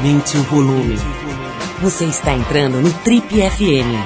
[0.00, 0.96] Aumente o volume.
[1.82, 4.00] Você está entrando no Trip FM.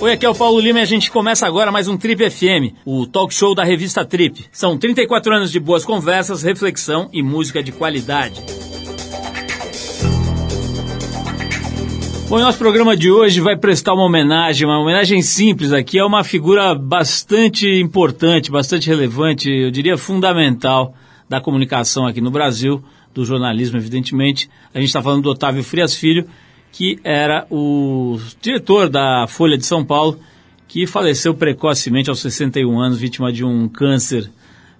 [0.00, 2.74] Oi, aqui é o Paulo Lima e a gente começa agora mais um Trip FM,
[2.84, 4.46] o talk show da revista Trip.
[4.50, 8.42] São 34 anos de boas conversas, reflexão e música de qualidade.
[12.34, 16.24] Bom, nosso programa de hoje vai prestar uma homenagem, uma homenagem simples aqui, é uma
[16.24, 20.96] figura bastante importante, bastante relevante, eu diria fundamental
[21.28, 22.82] da comunicação aqui no Brasil,
[23.14, 24.50] do jornalismo, evidentemente.
[24.74, 26.26] A gente está falando do Otávio Frias Filho,
[26.72, 30.18] que era o diretor da Folha de São Paulo,
[30.66, 34.28] que faleceu precocemente aos 61 anos, vítima de um câncer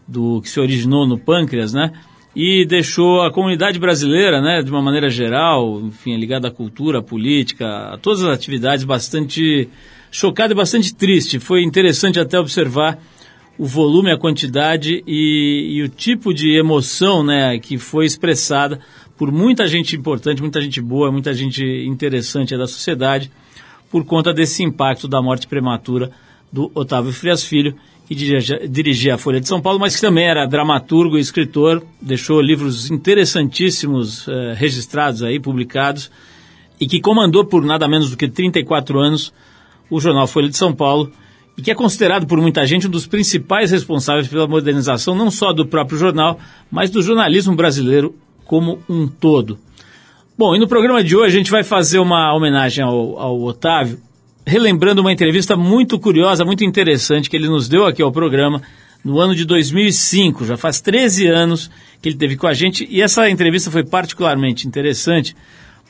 [0.09, 1.93] do que se originou no pâncreas, né?
[2.35, 7.03] E deixou a comunidade brasileira, né, de uma maneira geral, enfim, ligada à cultura, à
[7.03, 9.69] política, a todas as atividades, bastante
[10.11, 11.39] chocada e bastante triste.
[11.39, 12.99] Foi interessante até observar
[13.57, 18.81] o volume, a quantidade e, e o tipo de emoção, né, que foi expressada
[19.17, 23.31] por muita gente importante, muita gente boa, muita gente interessante da sociedade,
[23.91, 26.11] por conta desse impacto da morte prematura
[26.53, 30.47] do Otávio Frias Filho, que dirigia, a Folha de São Paulo, mas que também era
[30.47, 36.11] dramaturgo e escritor, deixou livros interessantíssimos eh, registrados aí, publicados,
[36.79, 39.33] e que comandou por nada menos do que 34 anos
[39.89, 41.11] o jornal Folha de São Paulo,
[41.57, 45.53] e que é considerado por muita gente um dos principais responsáveis pela modernização não só
[45.53, 46.39] do próprio jornal,
[46.71, 49.59] mas do jornalismo brasileiro como um todo.
[50.37, 53.99] Bom, e no programa de hoje a gente vai fazer uma homenagem ao, ao Otávio,
[54.47, 58.63] relembrando uma entrevista muito curiosa, muito interessante que ele nos deu aqui ao programa
[59.05, 60.45] no ano de 2005.
[60.45, 64.67] Já faz 13 anos que ele teve com a gente e essa entrevista foi particularmente
[64.67, 65.35] interessante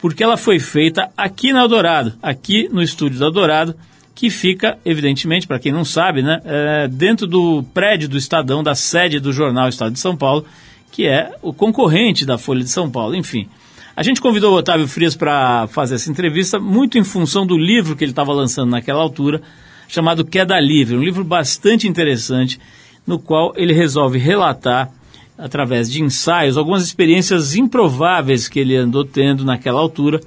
[0.00, 3.74] porque ela foi feita aqui na Eldorado, aqui no estúdio da Eldorado,
[4.14, 8.74] que fica, evidentemente, para quem não sabe, né, é, dentro do prédio do Estadão, da
[8.74, 10.44] sede do jornal Estado de São Paulo,
[10.92, 13.16] que é o concorrente da Folha de São Paulo.
[13.16, 13.48] Enfim,
[13.96, 17.94] a gente convidou o Otávio Frias para fazer essa entrevista, muito em função do livro
[17.94, 19.40] que ele estava lançando naquela altura,
[19.86, 22.58] chamado Queda Livre, um livro bastante interessante,
[23.06, 24.90] no qual ele resolve relatar,
[25.38, 30.20] através de ensaios, algumas experiências improváveis que ele andou tendo naquela altura,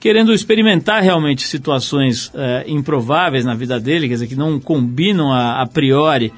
[0.00, 5.62] querendo experimentar realmente situações eh, improváveis na vida dele, quer dizer, que não combinam a,
[5.62, 6.32] a priori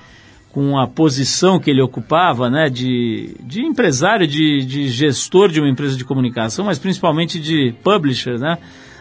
[0.52, 5.68] com a posição que ele ocupava, né, de, de empresário, de, de gestor de uma
[5.68, 8.58] empresa de comunicação, mas principalmente de publisher, né?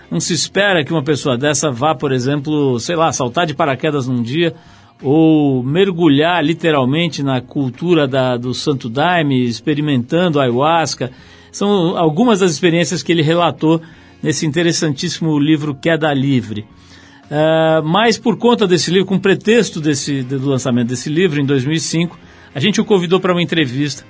[0.09, 4.07] Não se espera que uma pessoa dessa vá, por exemplo, sei lá, saltar de paraquedas
[4.07, 4.55] num dia
[5.01, 11.11] ou mergulhar literalmente na cultura da, do Santo Daime, experimentando ayahuasca.
[11.51, 13.81] São algumas das experiências que ele relatou
[14.23, 16.65] nesse interessantíssimo livro Queda Livre.
[17.29, 22.17] Uh, mas por conta desse livro, com pretexto desse, do lançamento desse livro em 2005,
[22.55, 24.05] a gente o convidou para uma entrevista.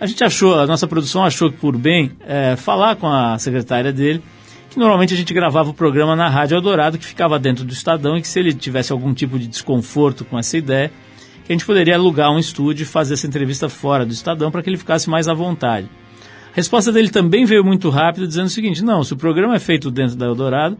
[0.00, 3.92] A gente achou, a nossa produção achou que por bem é, falar com a secretária
[3.92, 4.22] dele,
[4.70, 8.16] que normalmente a gente gravava o programa na Rádio Eldorado, que ficava dentro do Estadão,
[8.16, 10.90] e que se ele tivesse algum tipo de desconforto com essa ideia,
[11.44, 14.62] que a gente poderia alugar um estúdio e fazer essa entrevista fora do Estadão para
[14.62, 15.88] que ele ficasse mais à vontade.
[16.52, 19.58] A resposta dele também veio muito rápido, dizendo o seguinte: não, se o programa é
[19.58, 20.78] feito dentro da Eldorado,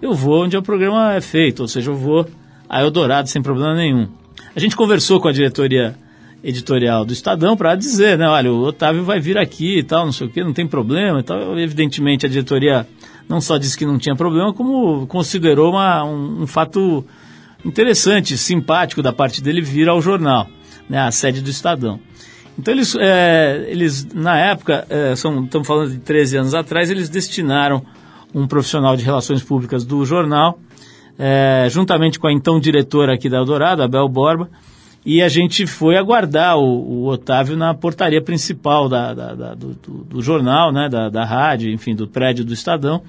[0.00, 2.26] eu vou onde o programa é feito, ou seja, eu vou
[2.68, 4.08] a Eldorado sem problema nenhum.
[4.54, 5.96] A gente conversou com a diretoria
[6.42, 10.12] editorial do Estadão para dizer, né, olha, o Otávio vai vir aqui e tal, não
[10.12, 11.58] sei o que, não tem problema e tal.
[11.58, 12.86] Evidentemente a diretoria
[13.28, 17.04] não só disse que não tinha problema, como considerou uma, um, um fato
[17.64, 20.48] interessante, simpático da parte dele vir ao jornal,
[20.88, 21.98] né, a sede do Estadão.
[22.58, 27.08] Então eles, é, eles na época, é, são, estamos falando de 13 anos atrás, eles
[27.08, 27.84] destinaram
[28.34, 30.58] um profissional de relações públicas do jornal,
[31.18, 34.48] é, juntamente com a então diretora aqui da Eldorado, Abel Borba,
[35.04, 39.74] e a gente foi aguardar o, o Otávio na portaria principal da, da, da, do,
[39.74, 43.02] do, jornal, né, da, da rádio, enfim, do prédio do Estadão.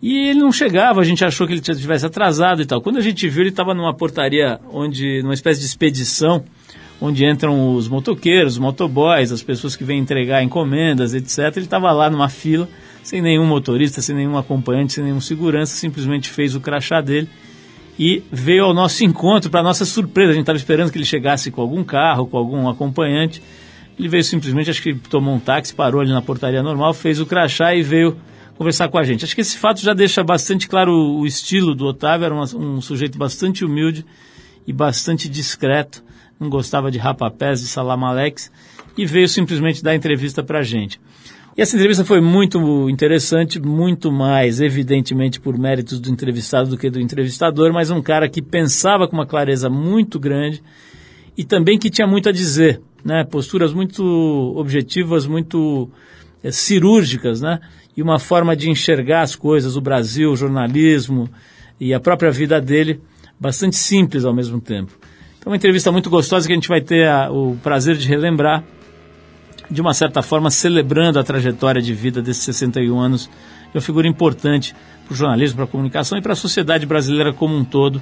[0.00, 2.80] E ele não chegava, a gente achou que ele tivesse atrasado e tal.
[2.80, 6.44] Quando a gente viu, ele estava numa portaria onde, numa espécie de expedição,
[7.00, 11.56] onde entram os motoqueiros, os motoboys, as pessoas que vêm entregar encomendas, etc.
[11.56, 12.68] Ele estava lá numa fila
[13.02, 17.28] sem nenhum motorista, sem nenhum acompanhante, sem nenhum segurança, simplesmente fez o crachá dele
[17.98, 20.30] e veio ao nosso encontro, para nossa surpresa.
[20.30, 23.42] A gente estava esperando que ele chegasse com algum carro, com algum acompanhante.
[23.98, 27.26] Ele veio simplesmente, acho que tomou um táxi, parou ali na portaria normal, fez o
[27.26, 28.16] crachá e veio
[28.56, 29.24] conversar com a gente.
[29.24, 32.80] Acho que esse fato já deixa bastante claro o, estilo do Otávio, era uma, um
[32.80, 34.04] sujeito bastante humilde
[34.66, 36.02] e bastante discreto,
[36.38, 38.50] não gostava de rapapés, de salamalex,
[38.96, 41.00] e veio simplesmente dar entrevista para a gente.
[41.54, 46.88] E essa entrevista foi muito interessante, muito mais, evidentemente, por méritos do entrevistado do que
[46.88, 50.62] do entrevistador, mas um cara que pensava com uma clareza muito grande
[51.36, 52.80] e também que tinha muito a dizer.
[53.04, 53.22] né?
[53.24, 54.02] Posturas muito
[54.56, 55.90] objetivas, muito
[56.42, 57.60] é, cirúrgicas, né?
[57.94, 61.28] E uma forma de enxergar as coisas, o Brasil, o jornalismo
[61.78, 62.98] e a própria vida dele,
[63.38, 64.92] bastante simples ao mesmo tempo.
[65.38, 68.64] Então, uma entrevista muito gostosa que a gente vai ter a, o prazer de relembrar,
[69.72, 73.30] de uma certa forma, celebrando a trajetória de vida desses 61 anos,
[73.70, 74.74] de uma figura importante
[75.04, 78.00] para o jornalismo, para a comunicação e para a sociedade brasileira como um todo,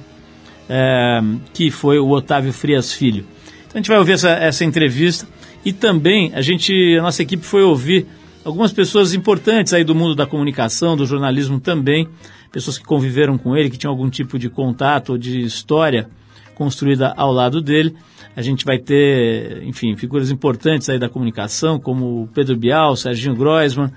[0.69, 1.21] é,
[1.53, 3.25] que foi o Otávio Frias Filho.
[3.67, 5.25] Então, a gente vai ouvir essa, essa entrevista
[5.63, 8.05] e também a gente, a nossa equipe foi ouvir
[8.43, 12.07] algumas pessoas importantes aí do mundo da comunicação, do jornalismo também,
[12.51, 16.09] pessoas que conviveram com ele, que tinham algum tipo de contato ou de história
[16.53, 17.95] construída ao lado dele.
[18.35, 22.95] A gente vai ter, enfim, figuras importantes aí da comunicação, como o Pedro Bial, o
[22.95, 23.91] Serginho Groisman,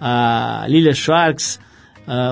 [0.00, 1.58] a Lilia Schwartz,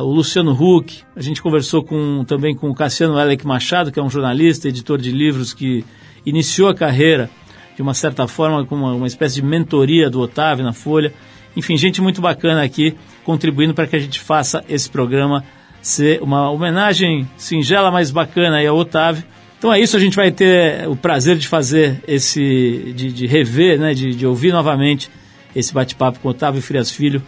[0.03, 1.03] o Luciano Huck.
[1.17, 4.99] A gente conversou com, também com o Cassiano Elec Machado, que é um jornalista, editor
[4.99, 5.85] de livros que
[6.27, 7.31] iniciou a carreira
[7.77, 11.15] de uma certa forma com uma, uma espécie de mentoria do Otávio na Folha.
[11.57, 15.45] Enfim, gente muito bacana aqui contribuindo para que a gente faça esse programa
[15.81, 19.25] ser uma homenagem singela, mas bacana aí ao Otávio.
[19.59, 23.79] Então é isso, a gente vai ter o prazer de fazer esse, de, de rever,
[23.79, 25.11] né, de, de, ouvir novamente
[25.55, 27.21] esse bate-papo com Otávio Frias Filho,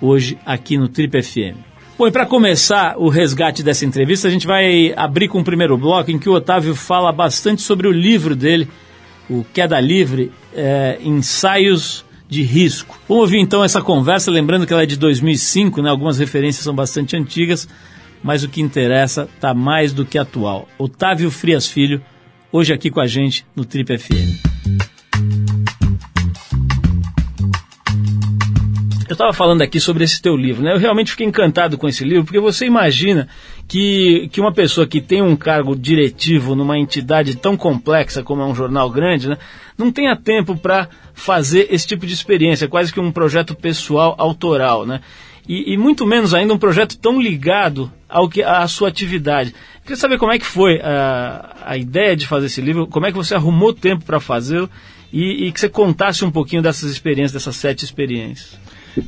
[0.00, 1.56] hoje aqui no Trip FM.
[1.98, 5.76] Bom, e para começar o resgate dessa entrevista, a gente vai abrir com o primeiro
[5.76, 8.68] bloco em que o Otávio fala bastante sobre o livro dele,
[9.28, 12.98] o Queda Livre, é, Ensaios de risco.
[13.06, 15.90] Vamos ouvir então essa conversa, lembrando que ela é de 2005, né?
[15.90, 17.68] algumas referências são bastante antigas,
[18.26, 20.68] mas o que interessa está mais do que atual.
[20.76, 22.02] Otávio Frias Filho,
[22.50, 24.42] hoje aqui com a gente no Trip FM.
[29.08, 30.72] Eu estava falando aqui sobre esse teu livro, né?
[30.74, 33.28] Eu realmente fiquei encantado com esse livro, porque você imagina
[33.68, 38.44] que, que uma pessoa que tem um cargo diretivo numa entidade tão complexa como é
[38.44, 39.38] um jornal grande, né?
[39.78, 44.84] Não tenha tempo para fazer esse tipo de experiência, quase que um projeto pessoal autoral,
[44.84, 45.00] né?
[45.48, 49.54] E, e, muito menos ainda um projeto tão ligado ao que à sua atividade.
[49.82, 53.12] Queria saber como é que foi a, a ideia de fazer esse livro, como é
[53.12, 54.68] que você arrumou tempo para fazê-lo
[55.12, 58.58] e, e que você contasse um pouquinho dessas experiências, dessas sete experiências.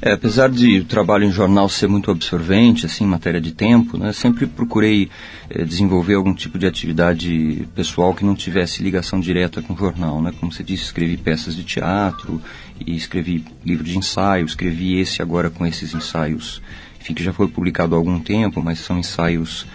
[0.03, 3.97] É, apesar de o trabalho em jornal ser muito absorvente, assim, em matéria de tempo,
[3.97, 5.09] né, sempre procurei
[5.49, 10.21] é, desenvolver algum tipo de atividade pessoal que não tivesse ligação direta com o jornal,
[10.21, 10.33] né?
[10.39, 12.41] Como você disse, escrevi peças de teatro
[12.85, 16.61] e escrevi livro de ensaio, escrevi esse agora com esses ensaios,
[17.01, 19.67] enfim, que já foi publicado há algum tempo, mas são ensaios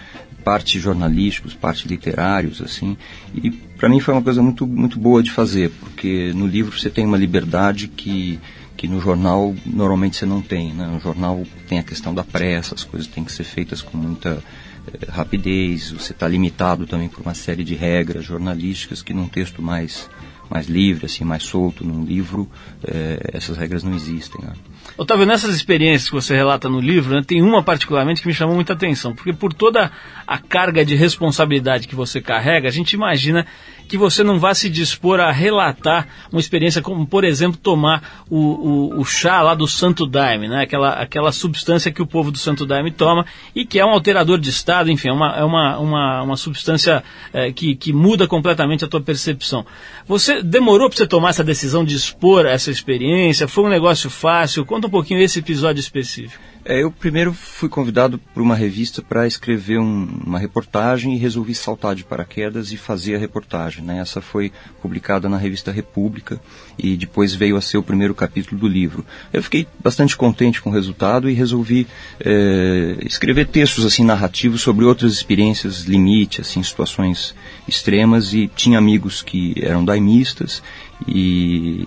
[0.44, 2.96] parte jornalísticos, parte literários, assim.
[3.34, 6.90] E para mim foi uma coisa muito muito boa de fazer, porque no livro você
[6.90, 8.38] tem uma liberdade que
[8.84, 10.74] que no jornal normalmente você não tem.
[10.74, 10.86] Né?
[10.86, 14.42] No jornal tem a questão da pressa, as coisas têm que ser feitas com muita
[14.86, 19.62] eh, rapidez, você está limitado também por uma série de regras jornalísticas que num texto
[19.62, 20.10] mais
[20.50, 22.46] mais livre, assim, mais solto, num livro,
[22.86, 24.44] eh, essas regras não existem.
[24.44, 24.52] Né?
[24.98, 28.54] Otávio, nessas experiências que você relata no livro, né, tem uma particularmente que me chamou
[28.54, 29.90] muita atenção, porque por toda
[30.26, 33.46] a carga de responsabilidade que você carrega, a gente imagina
[33.88, 38.38] que você não vá se dispor a relatar uma experiência como, por exemplo, tomar o,
[38.38, 40.62] o, o, chá lá do Santo Daime, né?
[40.62, 44.38] aquela, aquela substância que o povo do Santo Daime toma e que é um alterador
[44.38, 48.84] de estado, enfim, é uma, é uma, uma, uma substância é, que, que muda completamente
[48.84, 49.64] a tua percepção.
[50.06, 53.48] Você demorou para você tomar essa decisão de expor essa experiência?
[53.48, 54.64] Foi um negócio fácil?
[54.64, 56.53] Conta um pouquinho esse episódio específico.
[56.66, 61.54] É, eu primeiro fui convidado por uma revista para escrever um, uma reportagem e resolvi
[61.54, 63.84] saltar de paraquedas e fazer a reportagem.
[63.84, 63.98] Né?
[63.98, 66.40] Essa foi publicada na revista República
[66.78, 69.04] e depois veio a ser o primeiro capítulo do livro.
[69.30, 71.86] Eu fiquei bastante contente com o resultado e resolvi
[72.18, 77.34] é, escrever textos assim narrativos sobre outras experiências limite, assim situações
[77.68, 80.62] extremas e tinha amigos que eram daimistas
[81.06, 81.86] e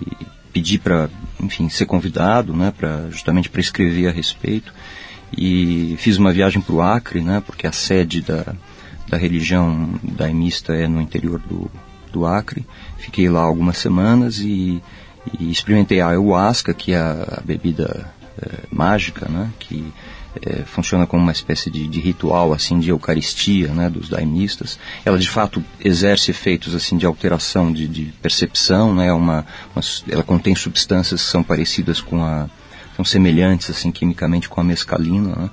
[0.58, 1.08] pedi para,
[1.40, 4.74] enfim, ser convidado, né, para justamente para escrever a respeito.
[5.36, 8.54] E fiz uma viagem para o Acre, né, porque a sede da,
[9.08, 11.70] da religião daimista é no interior do,
[12.12, 12.66] do Acre.
[12.96, 14.82] Fiquei lá algumas semanas e,
[15.38, 18.10] e experimentei a ayahuasca, que é a, a bebida
[18.42, 19.92] é, mágica, né, que
[20.42, 24.78] é, funciona como uma espécie de, de, ritual assim de eucaristia né, dos daimistas.
[25.04, 30.22] Ela de fato exerce efeitos assim de alteração de, de percepção, né, uma, uma, ela
[30.22, 32.48] contém substâncias que são parecidas com a
[32.96, 35.34] são semelhantes assim quimicamente com a mescalina.
[35.36, 35.50] Né,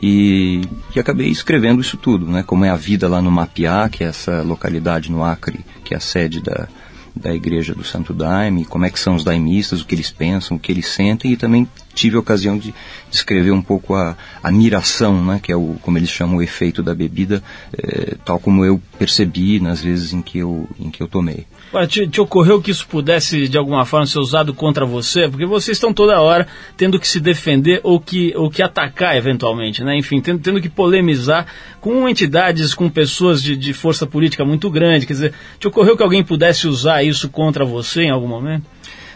[0.00, 0.62] e,
[0.94, 4.08] e, acabei escrevendo isso tudo, né, como é a vida lá no Mapiá, que é
[4.08, 6.68] essa localidade no Acre, que é a sede da,
[7.14, 10.56] da igreja do Santo Daime, como é que são os daimistas, o que eles pensam,
[10.56, 12.74] o que eles sentem, e também tive a ocasião de
[13.10, 16.82] descrever um pouco a, a miração, né, que é o, como eles chamam, o efeito
[16.82, 17.42] da bebida,
[17.72, 21.46] é, tal como eu percebi nas vezes em que eu, em que eu tomei.
[21.88, 25.28] Te, te, ocorreu que isso pudesse, de alguma forma, ser usado contra você?
[25.28, 29.82] Porque vocês estão toda hora tendo que se defender ou que, ou que atacar, eventualmente,
[29.82, 29.96] né?
[29.96, 31.46] Enfim, tendo, tendo que polemizar
[31.80, 35.06] com entidades, com pessoas de, de força política muito grande.
[35.06, 38.64] Quer dizer, te ocorreu que alguém pudesse usar isso contra você em algum momento?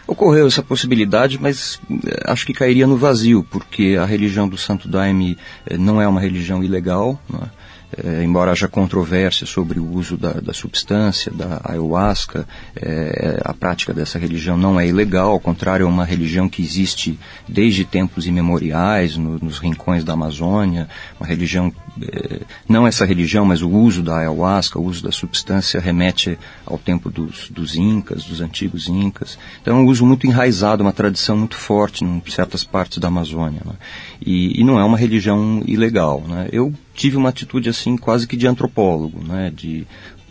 [0.05, 4.87] Ocorreu essa possibilidade, mas eh, acho que cairia no vazio, porque a religião do Santo
[4.87, 5.37] Daime
[5.67, 7.58] eh, não é uma religião ilegal, não é?
[7.97, 13.93] É, embora haja controvérsia sobre o uso da, da substância, da ayahuasca, é, a prática
[13.93, 19.17] dessa religião não é ilegal, ao contrário, é uma religião que existe desde tempos imemoriais,
[19.17, 20.87] no, nos rincões da Amazônia,
[21.19, 21.73] uma religião,
[22.67, 27.09] não essa religião, mas o uso da ayahuasca, o uso da substância remete ao tempo
[27.09, 29.37] dos, dos incas, dos antigos incas.
[29.61, 33.61] Então é um uso muito enraizado, uma tradição muito forte em certas partes da Amazônia.
[33.65, 33.73] Né?
[34.25, 36.23] E, e, não é uma religião ilegal.
[36.27, 36.49] Né?
[36.51, 39.51] Eu tive uma atitude assim quase que de antropólogo, né?
[39.55, 39.85] de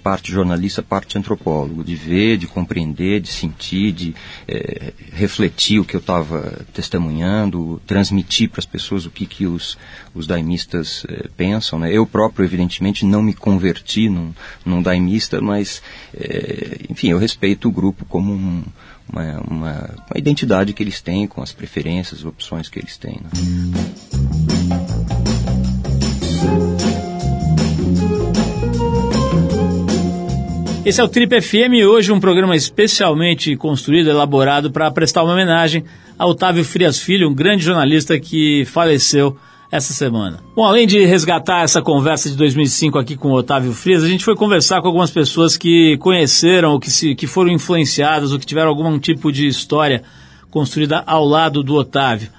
[0.09, 4.15] parte jornalista, parte antropólogo, de ver, de compreender, de sentir, de
[4.49, 9.77] é, refletir o que eu estava testemunhando, transmitir para as pessoas o que, que os,
[10.15, 11.79] os daimistas é, pensam.
[11.79, 11.93] Né?
[11.93, 14.33] Eu próprio, evidentemente, não me converti num,
[14.65, 15.83] num daimista, mas,
[16.15, 18.65] é, enfim, eu respeito o grupo como um,
[19.13, 23.21] uma, uma, uma, identidade que eles têm, com as preferências, as opções que eles têm.
[23.23, 23.31] Né?
[30.89, 35.85] Esse é o Trip FM hoje um programa especialmente construído, elaborado para prestar uma homenagem
[36.19, 39.37] a Otávio Frias Filho, um grande jornalista que faleceu
[39.71, 40.43] essa semana.
[40.57, 44.25] Bom, além de resgatar essa conversa de 2005 aqui com o Otávio Frias, a gente
[44.25, 48.47] foi conversar com algumas pessoas que conheceram, ou que, se, que foram influenciadas, ou que
[48.47, 50.03] tiveram algum tipo de história
[50.51, 52.31] construída ao lado do Otávio.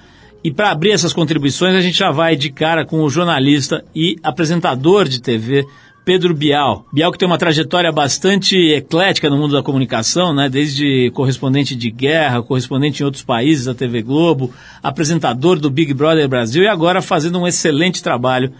[0.43, 4.15] E para abrir essas contribuições, a gente já vai de cara com o jornalista e
[4.23, 5.67] apresentador de TV
[6.09, 6.87] Pedro Bial.
[6.91, 10.49] Bial que tem uma trajetória bastante eclética no mundo da comunicação, né?
[10.49, 14.51] desde correspondente de guerra, correspondente em outros países da TV Globo,
[14.81, 18.51] apresentador do Big Brother Brasil e agora fazendo um excelente trabalho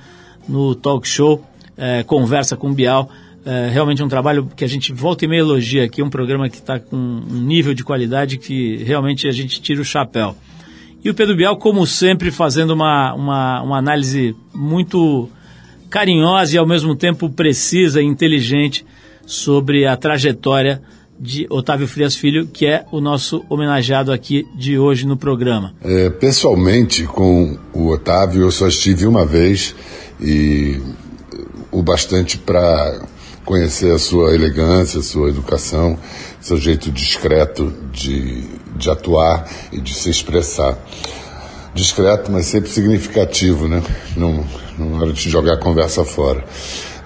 [0.47, 1.43] no talk show
[1.75, 3.09] é, Conversa com Bial.
[3.43, 6.57] É, realmente um trabalho que a gente volta e meia elogia aqui, um programa que
[6.57, 10.35] está com um nível de qualidade que realmente a gente tira o chapéu.
[11.03, 15.27] E o Pedro Bial, como sempre, fazendo uma, uma, uma análise muito
[15.89, 18.85] carinhosa e ao mesmo tempo precisa e inteligente
[19.25, 20.81] sobre a trajetória
[21.19, 25.73] de Otávio Frias Filho, que é o nosso homenageado aqui de hoje no programa.
[25.83, 29.75] É, pessoalmente, com o Otávio, eu só estive uma vez
[30.21, 30.79] e
[31.71, 33.05] o bastante para
[33.43, 35.97] conhecer a sua elegância, a sua educação,
[36.39, 38.43] seu jeito discreto de,
[38.77, 40.77] de atuar e de se expressar
[41.73, 43.81] discreto, mas sempre significativo, né?
[44.15, 44.43] Não,
[44.77, 46.43] não hora de jogar a conversa fora.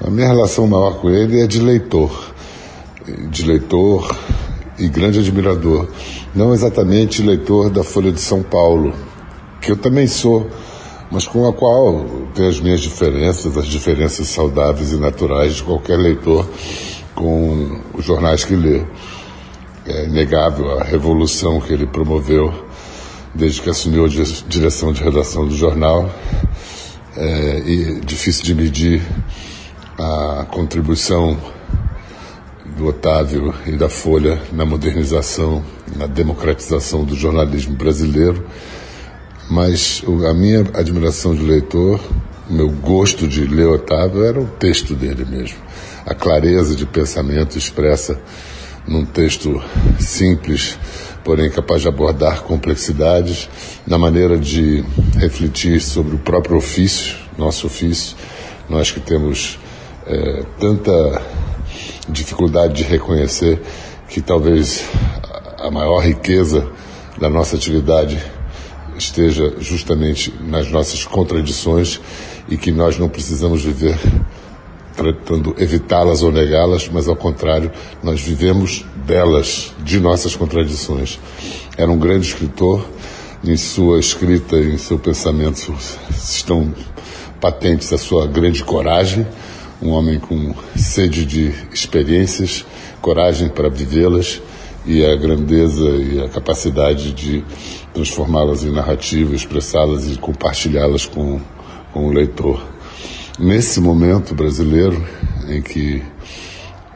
[0.01, 2.33] A minha relação maior com ele é de leitor,
[3.29, 4.15] de leitor
[4.77, 5.87] e grande admirador.
[6.33, 8.93] Não exatamente leitor da Folha de São Paulo,
[9.61, 10.49] que eu também sou,
[11.11, 15.97] mas com a qual tenho as minhas diferenças, as diferenças saudáveis e naturais de qualquer
[15.97, 16.47] leitor
[17.13, 18.81] com os jornais que lê.
[19.85, 22.53] É inegável a revolução que ele promoveu
[23.33, 24.09] desde que assumiu a
[24.47, 26.13] direção de redação do jornal.
[27.15, 29.01] É, e difícil de medir
[29.99, 31.37] a contribuição
[32.75, 35.63] do Otávio e da Folha na modernização,
[35.95, 38.45] na democratização do jornalismo brasileiro,
[39.49, 41.99] mas a minha admiração de leitor,
[42.49, 45.57] o meu gosto de ler Otávio era o texto dele mesmo,
[46.05, 48.19] a clareza de pensamento expressa
[48.87, 49.61] num texto
[49.99, 50.77] simples,
[51.23, 53.49] porém capaz de abordar complexidades
[53.87, 54.83] na maneira de
[55.17, 58.15] refletir sobre o próprio ofício, nosso ofício.
[58.69, 59.59] Nós que temos
[60.05, 61.21] é, tanta
[62.09, 63.61] dificuldade de reconhecer
[64.09, 64.83] que talvez
[65.59, 66.67] a maior riqueza
[67.17, 68.21] da nossa atividade
[68.97, 71.99] esteja justamente nas nossas contradições
[72.49, 73.97] e que nós não precisamos viver
[74.95, 77.71] tentando evitá-las ou negá-las, mas ao contrário,
[78.01, 81.19] nós vivemos delas, de nossas contradições.
[81.77, 82.85] Era um grande escritor,
[83.43, 85.73] em sua escrita em seu pensamento
[86.09, 86.73] estão
[87.41, 89.27] patentes a sua grande coragem,
[89.81, 92.65] um homem com sede de experiências,
[93.01, 94.41] coragem para vivê-las
[94.85, 97.43] e a grandeza e a capacidade de
[97.93, 101.41] transformá-las em narrativa, expressá-las e compartilhá-las com,
[101.91, 102.72] com o leitor.
[103.39, 105.03] Nesse momento brasileiro,
[105.49, 106.03] em que,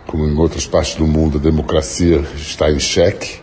[0.05, 3.39] como em outras partes do mundo, a democracia está em xeque,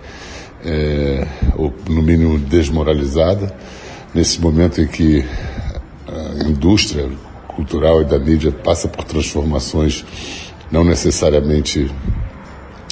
[0.65, 3.55] é, ou no mínimo desmoralizada,
[4.15, 5.25] nesse momento em que
[6.07, 7.11] a indústria
[7.49, 10.05] cultural e da mídia passa por transformações
[10.71, 11.91] não necessariamente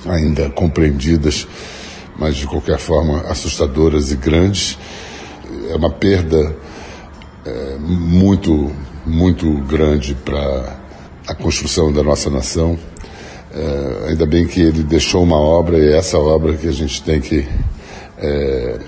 [0.06, 1.46] ainda compreendidas,
[2.18, 4.78] mas de qualquer forma assustadoras e grandes.
[5.68, 6.56] É uma perda
[7.44, 8.70] é, muito,
[9.04, 10.76] muito grande para
[11.26, 12.78] a construção da nossa nação.
[13.54, 17.02] É, ainda bem que ele deixou uma obra e é essa obra que a gente
[17.02, 17.46] tem que
[18.18, 18.78] é,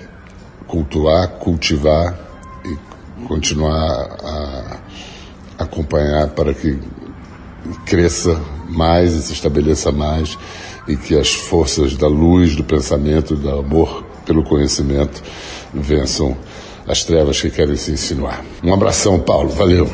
[0.67, 2.17] cultuar, cultivar
[2.65, 4.79] e continuar a
[5.59, 6.79] acompanhar para que
[7.85, 10.37] cresça mais e se estabeleça mais
[10.87, 15.21] e que as forças da luz, do pensamento, do amor pelo conhecimento
[15.73, 16.35] vençam
[16.87, 18.43] as trevas que querem se insinuar.
[18.63, 19.49] Um abração, Paulo.
[19.49, 19.89] Valeu.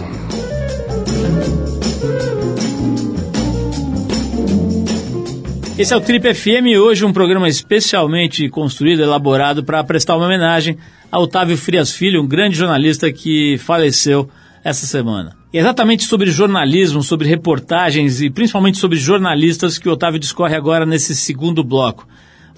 [5.77, 10.77] Esse é o Trip FM, hoje um programa especialmente construído, elaborado para prestar uma homenagem
[11.11, 14.29] a Otávio Frias Filho, um grande jornalista que faleceu
[14.63, 15.35] essa semana.
[15.51, 20.55] E é exatamente sobre jornalismo, sobre reportagens e principalmente sobre jornalistas que o Otávio discorre
[20.55, 22.07] agora nesse segundo bloco.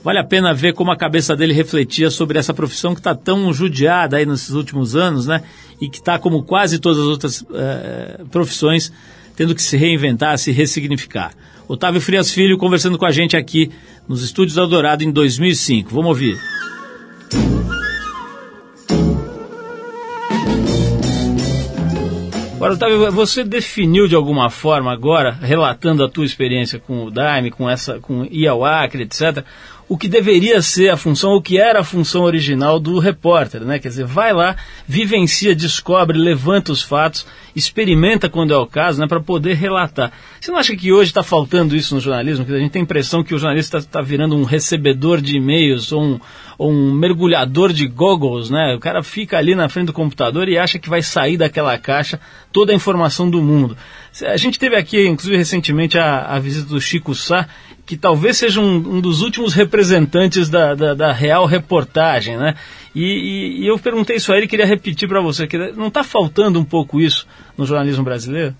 [0.04, 3.54] Vale a pena ver como a cabeça dele refletia sobre essa profissão que está tão
[3.54, 5.42] judiada aí nesses últimos anos, né?
[5.80, 8.92] E que está, como quase todas as outras uh, profissões,
[9.34, 11.32] tendo que se reinventar, se ressignificar.
[11.70, 13.72] Otávio Frias Filho conversando com a gente aqui
[14.06, 15.90] nos estúdios da em 2005.
[15.90, 16.38] Vamos ouvir.
[22.64, 27.52] Agora, Otávio, você definiu de alguma forma agora, relatando a tua experiência com o Daime,
[27.52, 29.44] com essa, com Iauacre, etc.,
[29.88, 33.80] o que deveria ser a função, o que era a função original do repórter, né?
[33.80, 34.56] Quer dizer, vai lá,
[34.88, 39.08] vivencia, descobre, levanta os fatos, experimenta quando é o caso, né?
[39.08, 40.12] Para poder relatar.
[40.40, 42.46] Você não acha que hoje está faltando isso no jornalismo?
[42.46, 45.38] Que a gente tem a impressão que o jornalista está tá virando um recebedor de
[45.38, 46.20] e-mails ou um,
[46.58, 48.76] ou um mergulhador de goggles, né?
[48.76, 52.20] O cara fica ali na frente do computador e acha que vai sair daquela caixa
[52.52, 53.78] toda a informação do mundo.
[54.26, 57.48] A gente teve aqui, inclusive recentemente, a, a visita do Chico Sá,
[57.86, 62.56] que talvez seja um, um dos últimos representantes da, da, da real reportagem, né?
[62.96, 66.04] E, e, e, eu perguntei isso a ele, queria repetir para você, que não está
[66.04, 67.28] faltando um pouco isso
[67.58, 68.56] no jornalismo brasileiro?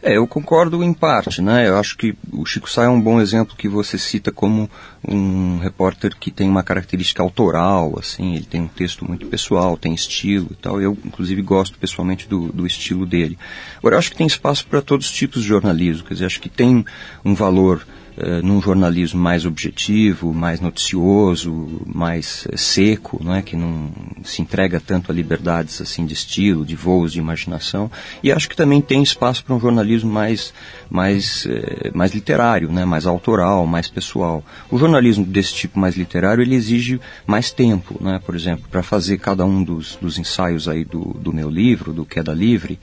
[0.00, 1.68] É, eu concordo em parte, né?
[1.68, 4.70] Eu acho que o Chico Sá é um bom exemplo que você cita como
[5.06, 9.92] um repórter que tem uma característica autoral, assim, ele tem um texto muito pessoal, tem
[9.92, 10.80] estilo e tal.
[10.80, 13.36] Eu, inclusive, gosto pessoalmente do, do estilo dele.
[13.78, 16.40] Agora, eu acho que tem espaço para todos os tipos de jornalismo, quer dizer, acho
[16.40, 16.84] que tem
[17.24, 17.84] um valor
[18.18, 23.42] uh, num jornalismo mais objetivo, mais noticioso, mais uh, seco, não é?
[23.42, 23.90] que não
[24.24, 27.90] se entrega tanto a liberdades assim de estilo, de voos, de imaginação.
[28.22, 30.52] E acho que também tem espaço para um jornalismo mais,
[30.90, 32.84] mais, uh, mais literário, né?
[32.84, 34.44] mais autoral, mais pessoal.
[34.70, 38.20] O jornalismo desse tipo mais literário ele exige mais tempo, né?
[38.24, 42.04] por exemplo, para fazer cada um dos, dos ensaios aí do, do meu livro, do
[42.04, 42.78] Queda Livre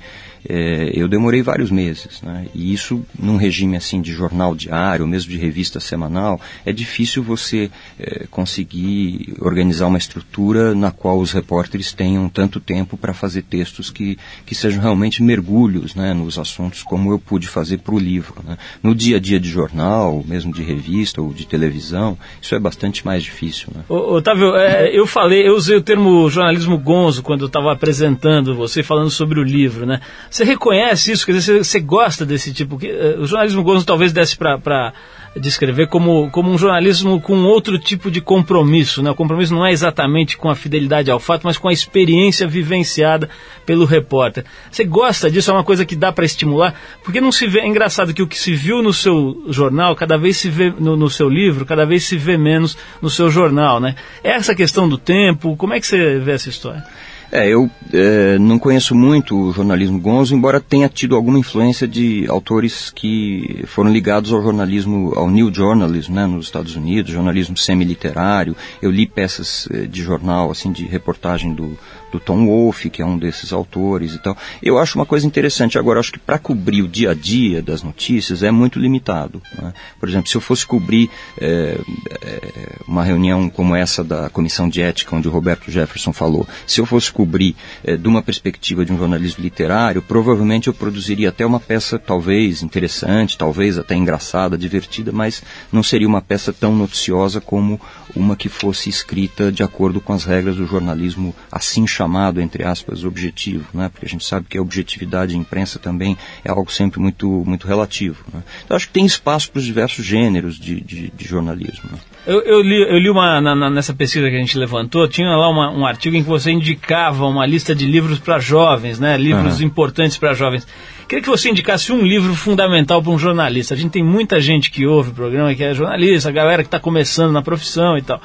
[0.93, 2.45] eu demorei vários meses, né?
[2.53, 7.69] E isso num regime assim de jornal diário, mesmo de revista semanal, é difícil você
[7.99, 13.89] é, conseguir organizar uma estrutura na qual os repórteres tenham tanto tempo para fazer textos
[13.89, 18.35] que, que sejam realmente mergulhos, né, nos assuntos como eu pude fazer para o livro.
[18.45, 18.57] Né?
[18.81, 23.05] No dia a dia de jornal, mesmo de revista ou de televisão, isso é bastante
[23.05, 23.69] mais difícil.
[23.73, 23.83] Né?
[23.89, 28.55] Ô, Otávio, é, eu falei, eu usei o termo jornalismo gonzo quando eu estava apresentando
[28.55, 29.99] você falando sobre o livro, né?
[30.29, 31.25] Você reconhece isso?
[31.25, 32.77] Quer dizer, você, gosta desse tipo?
[32.77, 34.93] Que, uh, o jornalismo Gonzo talvez desse para
[35.39, 39.01] descrever como, como um jornalismo com outro tipo de compromisso.
[39.03, 39.11] Né?
[39.11, 43.29] O compromisso não é exatamente com a fidelidade ao fato, mas com a experiência vivenciada
[43.65, 44.45] pelo repórter.
[44.71, 45.51] Você gosta disso?
[45.51, 46.73] É uma coisa que dá para estimular?
[47.03, 47.59] Porque não se vê.
[47.59, 50.95] É engraçado que o que se viu no seu jornal, cada vez se vê no,
[50.95, 53.79] no seu livro, cada vez se vê menos no seu jornal.
[53.79, 53.95] Né?
[54.23, 56.83] Essa questão do tempo, como é que você vê essa história?
[57.31, 62.25] É, eu é, não conheço muito o jornalismo gonzo, embora tenha tido alguma influência de
[62.29, 68.55] autores que foram ligados ao jornalismo, ao New Journalism, né, nos Estados Unidos, jornalismo semi-literário.
[68.81, 71.77] Eu li peças é, de jornal, assim, de reportagem do,
[72.11, 74.37] do Tom Wolfe, que é um desses autores e tal.
[74.61, 75.77] Eu acho uma coisa interessante.
[75.77, 79.41] Agora, acho que para cobrir o dia a dia das notícias é muito limitado.
[79.61, 79.73] Né?
[79.99, 81.77] Por exemplo, se eu fosse cobrir é,
[82.21, 86.79] é, uma reunião como essa da Comissão de Ética, onde o Roberto Jefferson falou, se
[86.79, 91.45] eu fosse cobrir é, de uma perspectiva de um jornalismo literário, provavelmente eu produziria até
[91.45, 97.41] uma peça talvez interessante, talvez até engraçada, divertida, mas não seria uma peça tão noticiosa
[97.41, 97.79] como
[98.15, 102.04] uma que fosse escrita de acordo com as regras do jornalismo assim chamado,
[102.41, 103.89] entre aspas, objetivo, né?
[103.89, 107.67] porque a gente sabe que a objetividade de imprensa também é algo sempre muito, muito
[107.67, 108.23] relativo.
[108.33, 108.41] Né?
[108.63, 111.89] Então acho que tem espaço para os diversos gêneros de, de, de jornalismo.
[111.91, 111.97] Né?
[112.25, 115.29] Eu, eu, li, eu li uma, na, na, nessa pesquisa que a gente levantou, tinha
[115.29, 119.17] lá uma, um artigo em que você indicava uma lista de livros para jovens, né?
[119.17, 119.67] livros uhum.
[119.67, 120.67] importantes para jovens.
[121.07, 123.75] Queria que você indicasse um livro fundamental para um jornalista.
[123.75, 126.67] A gente tem muita gente que ouve o programa que é jornalista, a galera que
[126.67, 128.19] está começando na profissão e tal.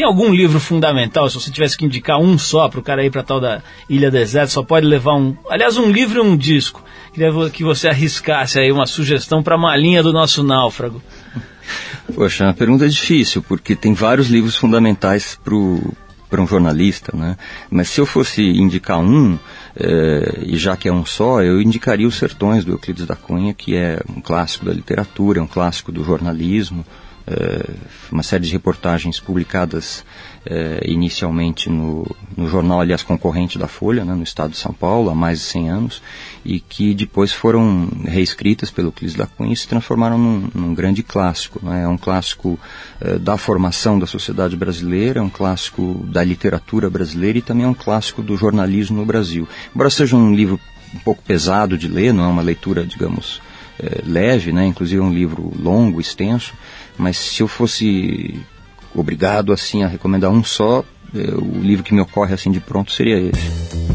[0.00, 3.10] Tem algum livro fundamental, se você tivesse que indicar um só para o cara ir
[3.10, 5.36] para tal da Ilha Deserta, só pode levar um.
[5.50, 6.82] Aliás, um livro e um disco.
[7.12, 11.02] Queria que você arriscasse aí uma sugestão para a malinha do nosso náufrago.
[12.14, 17.36] Poxa, a pergunta é difícil, porque tem vários livros fundamentais para um jornalista, né?
[17.70, 19.38] Mas se eu fosse indicar um,
[19.76, 23.52] é, e já que é um só, eu indicaria Os Sertões, do Euclides da Cunha,
[23.52, 27.09] que é um clássico da literatura, é um clássico do jornalismo, é,
[28.10, 30.04] uma série de reportagens publicadas
[30.44, 32.06] é, inicialmente no,
[32.36, 35.44] no, jornal, aliás, concorrente da Folha, né, no estado de São Paulo, há mais de
[35.44, 36.02] 100 anos,
[36.44, 41.02] e que depois foram reescritas pelo Clis da Cunha e se transformaram num, num grande
[41.02, 41.60] clássico.
[41.62, 42.58] Né, é um clássico
[43.00, 47.68] é, da formação da sociedade brasileira, é um clássico da literatura brasileira e também é
[47.68, 49.46] um clássico do jornalismo no Brasil.
[49.74, 50.58] Embora seja um livro
[50.94, 53.40] um pouco pesado de ler, não é uma leitura, digamos,
[54.04, 56.54] leve, né, inclusive é um livro longo, extenso,
[56.96, 58.38] mas se eu fosse
[58.94, 62.92] obrigado assim a recomendar um só, é, o livro que me ocorre assim de pronto
[62.92, 63.90] seria esse.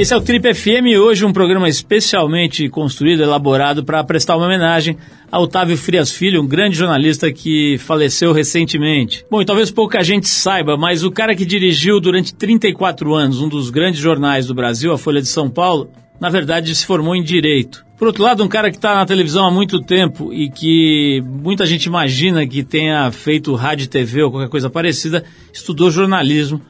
[0.00, 4.96] Esse é o Trip FM, hoje um programa especialmente construído, elaborado para prestar uma homenagem
[5.30, 9.26] a Otávio Frias Filho, um grande jornalista que faleceu recentemente.
[9.30, 13.48] Bom, e talvez pouca gente saiba, mas o cara que dirigiu durante 34 anos um
[13.48, 17.22] dos grandes jornais do Brasil, a Folha de São Paulo, na verdade se formou em
[17.22, 17.84] Direito.
[17.96, 21.66] Por outro lado, um cara que está na televisão há muito tempo e que muita
[21.66, 26.60] gente imagina que tenha feito rádio e TV ou qualquer coisa parecida, estudou jornalismo,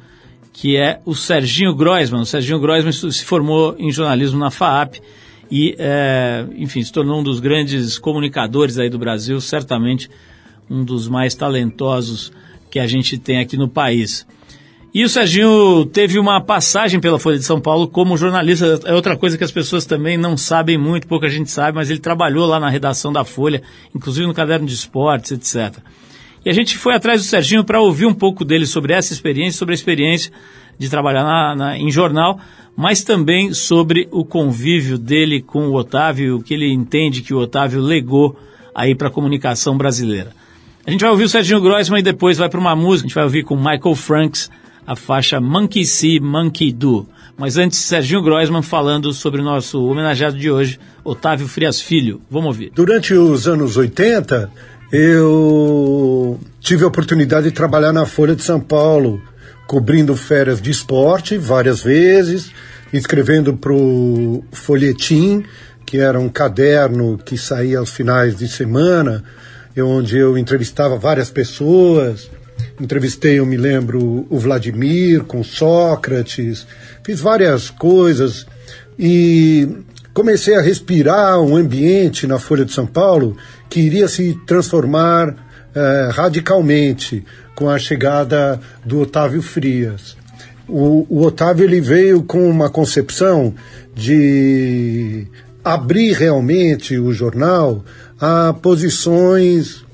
[0.52, 2.22] que é o Serginho Groisman.
[2.22, 4.96] O Serginho Groisman se formou em jornalismo na FAAP
[5.50, 10.08] e, é, enfim, se tornou um dos grandes comunicadores aí do Brasil, certamente
[10.68, 12.32] um dos mais talentosos
[12.70, 14.26] que a gente tem aqui no país.
[14.92, 18.80] E o Serginho teve uma passagem pela Folha de São Paulo como jornalista.
[18.84, 22.00] É outra coisa que as pessoas também não sabem muito, pouca gente sabe, mas ele
[22.00, 23.62] trabalhou lá na redação da Folha,
[23.94, 25.78] inclusive no caderno de esportes, etc.
[26.44, 29.58] E a gente foi atrás do Serginho para ouvir um pouco dele sobre essa experiência,
[29.58, 30.32] sobre a experiência
[30.76, 32.40] de trabalhar na, na, em jornal,
[32.76, 37.38] mas também sobre o convívio dele com o Otávio, o que ele entende que o
[37.38, 38.36] Otávio legou
[38.74, 40.32] aí para a comunicação brasileira.
[40.84, 43.14] A gente vai ouvir o Serginho Grossman e depois vai para uma música, a gente
[43.14, 44.50] vai ouvir com Michael Franks
[44.86, 47.06] a faixa Monkey See, Monkey Do.
[47.36, 52.20] Mas antes, Serginho Groisman falando sobre o nosso homenageado de hoje, Otávio Frias Filho.
[52.30, 52.72] Vamos ouvir.
[52.74, 54.50] Durante os anos 80,
[54.92, 59.22] eu tive a oportunidade de trabalhar na Folha de São Paulo,
[59.66, 62.50] cobrindo férias de esporte várias vezes,
[62.92, 65.44] escrevendo para o Folhetim,
[65.86, 69.24] que era um caderno que saía aos finais de semana,
[69.78, 72.28] onde eu entrevistava várias pessoas
[72.80, 76.66] Entrevistei, eu me lembro, o Vladimir com Sócrates,
[77.04, 78.46] fiz várias coisas
[78.98, 79.68] e
[80.14, 83.36] comecei a respirar um ambiente na Folha de São Paulo
[83.68, 85.34] que iria se transformar
[85.74, 90.16] eh, radicalmente com a chegada do Otávio Frias.
[90.66, 93.54] O, o Otávio ele veio com uma concepção
[93.94, 95.26] de
[95.62, 97.84] abrir realmente o jornal
[98.20, 99.84] a posições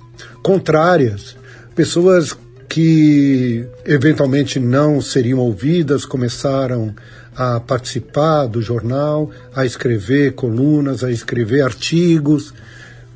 [0.43, 1.37] contrárias,
[1.75, 2.37] pessoas
[2.77, 6.95] que eventualmente não seriam ouvidas, começaram
[7.35, 12.53] a participar do jornal, a escrever colunas, a escrever artigos.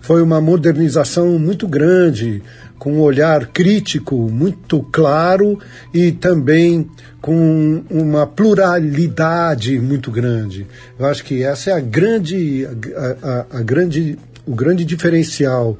[0.00, 2.42] Foi uma modernização muito grande,
[2.78, 5.58] com um olhar crítico muito claro
[5.92, 6.88] e também
[7.20, 10.66] com uma pluralidade muito grande.
[10.98, 15.76] Eu acho que essa é a grande, a, a, a grande, o grande diferencial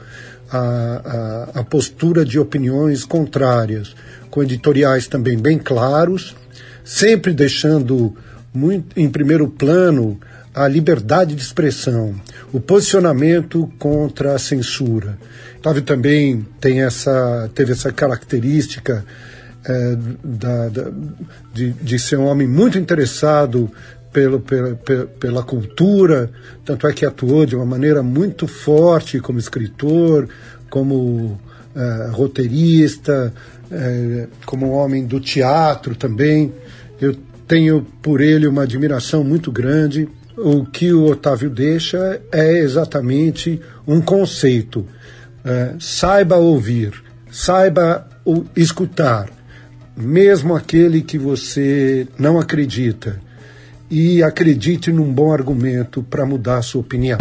[0.50, 3.94] a, a, a postura de opiniões contrárias,
[4.30, 6.36] com editoriais também bem claros,
[6.84, 8.16] sempre deixando
[8.52, 10.18] muito em primeiro plano
[10.54, 12.14] a liberdade de expressão,
[12.52, 15.16] o posicionamento contra a censura.
[15.58, 19.04] Otávio também tem essa, teve essa característica
[19.64, 20.90] é, da, da,
[21.52, 23.70] de, de ser um homem muito interessado
[24.12, 24.74] pelo, pela,
[25.18, 26.30] pela cultura,
[26.64, 30.28] tanto é que atuou de uma maneira muito forte como escritor,
[30.68, 31.38] como
[31.74, 33.32] uh, roteirista,
[33.70, 36.52] uh, como homem do teatro também.
[37.00, 40.08] Eu tenho por ele uma admiração muito grande.
[40.36, 44.80] O que o Otávio deixa é exatamente um conceito.
[44.80, 46.92] Uh, saiba ouvir,
[47.30, 48.06] saiba
[48.54, 49.28] escutar,
[49.96, 53.18] mesmo aquele que você não acredita
[53.90, 57.18] e acredite num bom argumento para mudar a sua opinião.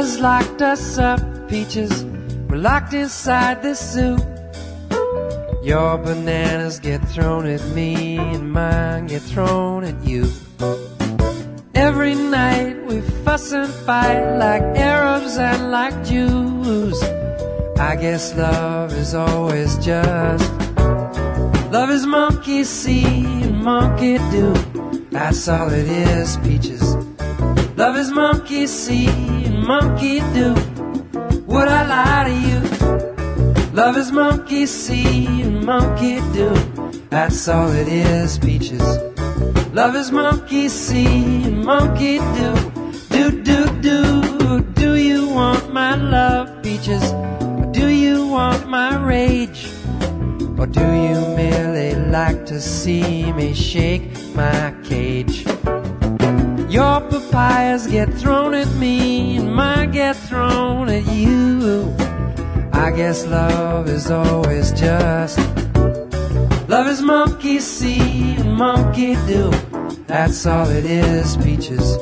[0.00, 2.04] has locked us up, Peaches.
[2.48, 4.16] We're locked inside this zoo.
[5.62, 10.24] Your bananas get thrown at me, and mine get thrown at you.
[11.74, 17.00] Every night we fuss and fight like Arabs and like Jews.
[17.78, 20.50] I guess love is always just
[21.70, 23.04] love is monkey see
[23.44, 24.52] and monkey do.
[25.10, 26.96] That's all it is, peaches.
[27.76, 30.54] Love is monkey see and monkey do.
[31.46, 32.60] Would I lie to you?
[33.72, 36.50] Love is monkey see and monkey do.
[37.08, 38.82] That's all it is, peaches.
[39.72, 42.69] Love is monkey see and monkey do.
[43.80, 47.02] Do, do, you want my love, peaches?
[47.12, 49.70] Or do you want my rage?
[50.58, 55.46] Or do you merely like to see me shake my cage?
[56.68, 61.94] Your papayas get thrown at me, and mine get thrown at you.
[62.74, 65.38] I guess love is always just
[66.68, 69.50] love is monkey see monkey do.
[70.06, 71.96] That's all it is, peaches.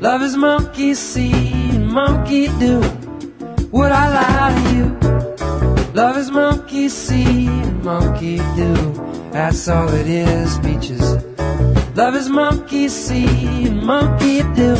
[0.00, 2.78] Love is monkey see and monkey do.
[3.72, 4.86] Would I lie to you?
[5.92, 8.74] Love is monkey see and monkey do.
[9.32, 11.16] That's all it is, peaches.
[11.96, 14.76] Love is monkey see and monkey do.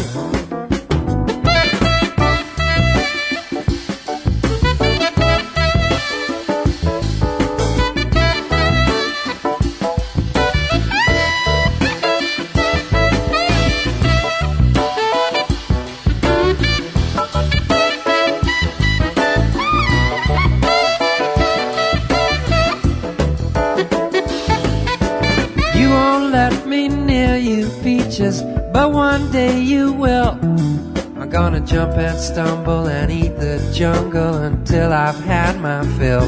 [31.69, 36.27] Jump and stumble and eat the jungle until I've had my fill.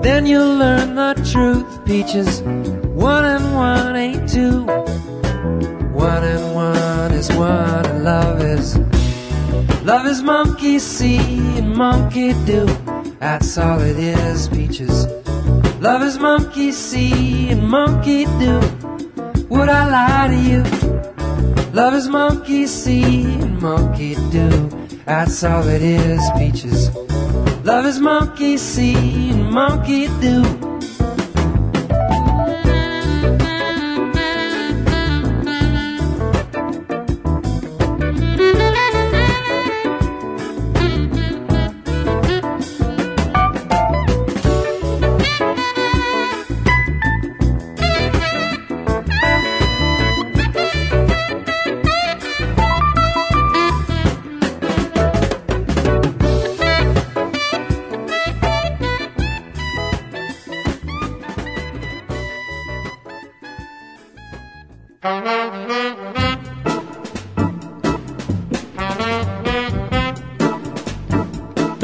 [0.00, 2.40] Then you'll learn the truth, peaches.
[2.40, 4.62] One and one ain't two.
[5.92, 8.78] One and one is one, and love is
[9.84, 12.64] love is monkey see and monkey do.
[13.20, 15.06] That's all it is, peaches.
[15.80, 18.58] Love is monkey see and monkey do.
[19.50, 20.62] Would I lie to you?
[21.74, 24.68] Love is monkey see monkey do.
[25.04, 26.94] That's all it is, peaches.
[27.64, 30.57] Love is monkey see and monkey do.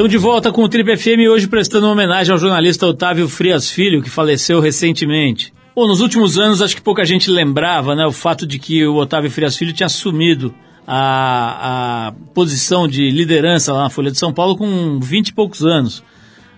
[0.04, 4.02] Estamos de volta com o Trip FM hoje prestando homenagem ao jornalista Otávio Frias Filho,
[4.02, 5.50] que faleceu recentemente.
[5.74, 8.96] Bom, nos últimos anos acho que pouca gente lembrava né, o fato de que o
[8.96, 10.54] Otávio Frias Filho tinha assumido
[10.86, 15.64] a, a posição de liderança lá na Folha de São Paulo com 20 e poucos
[15.64, 16.04] anos.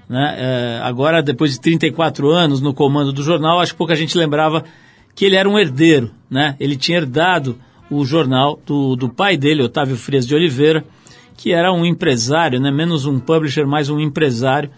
[0.09, 0.35] Né?
[0.37, 4.65] É, agora, depois de 34 anos no comando do jornal, acho que pouca gente lembrava
[5.15, 6.11] que ele era um herdeiro.
[6.29, 6.57] Né?
[6.59, 7.57] Ele tinha herdado
[7.89, 10.85] o jornal do, do pai dele, Otávio Frias de Oliveira,
[11.37, 12.71] que era um empresário, né?
[12.71, 14.71] menos um publisher, mais um empresário.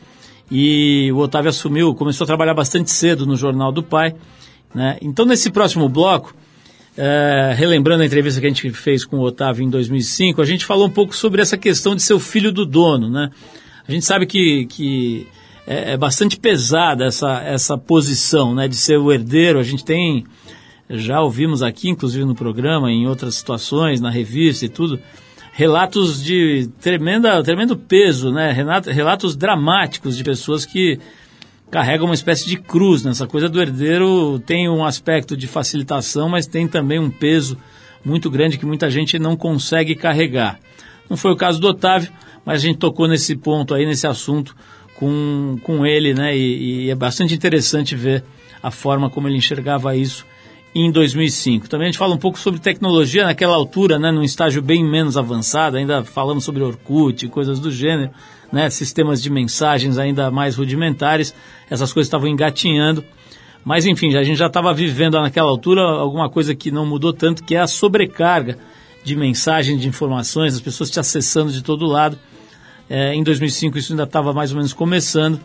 [0.51, 4.14] E o Otávio assumiu, começou a trabalhar bastante cedo no jornal do pai.
[4.75, 4.99] Né?
[5.03, 6.35] Então, nesse próximo bloco,
[6.97, 10.64] é, relembrando a entrevista que a gente fez com o Otávio em 2005, a gente
[10.64, 13.09] falou um pouco sobre essa questão de ser o filho do dono.
[13.09, 13.31] Né?
[13.87, 15.27] A gente sabe que, que
[15.66, 18.66] é, é bastante pesada essa, essa posição né?
[18.66, 19.59] de ser o herdeiro.
[19.59, 20.25] A gente tem,
[20.90, 24.99] já ouvimos aqui, inclusive no programa, em outras situações, na revista e tudo,
[25.59, 28.53] relatos de tremenda, tremendo peso, né?
[28.53, 31.01] relatos dramáticos de pessoas que
[31.68, 36.47] carregam uma espécie de cruz nessa coisa do herdeiro tem um aspecto de facilitação, mas
[36.47, 37.59] tem também um peso
[38.05, 40.61] muito grande que muita gente não consegue carregar.
[41.11, 42.12] Não foi o caso do Otávio,
[42.44, 44.55] mas a gente tocou nesse ponto aí, nesse assunto
[44.94, 46.37] com, com ele, né?
[46.37, 48.23] E, e é bastante interessante ver
[48.62, 50.25] a forma como ele enxergava isso
[50.74, 51.68] em 2005.
[51.68, 55.16] Também a gente fala um pouco sobre tecnologia naquela altura, né, num estágio bem menos
[55.16, 58.11] avançado, ainda falamos sobre Orkut coisas do gênero,
[58.52, 61.35] né, sistemas de mensagens ainda mais rudimentares,
[61.70, 63.04] essas coisas estavam engatinhando.
[63.64, 67.44] Mas enfim, a gente já estava vivendo naquela altura alguma coisa que não mudou tanto,
[67.44, 68.59] que é a sobrecarga
[69.04, 72.18] de mensagens, de informações, as pessoas te acessando de todo lado.
[72.88, 75.40] É, em 2005 isso ainda estava mais ou menos começando,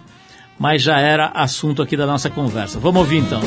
[0.58, 2.80] mas já era assunto aqui da nossa conversa.
[2.80, 3.42] Vamos ouvir então.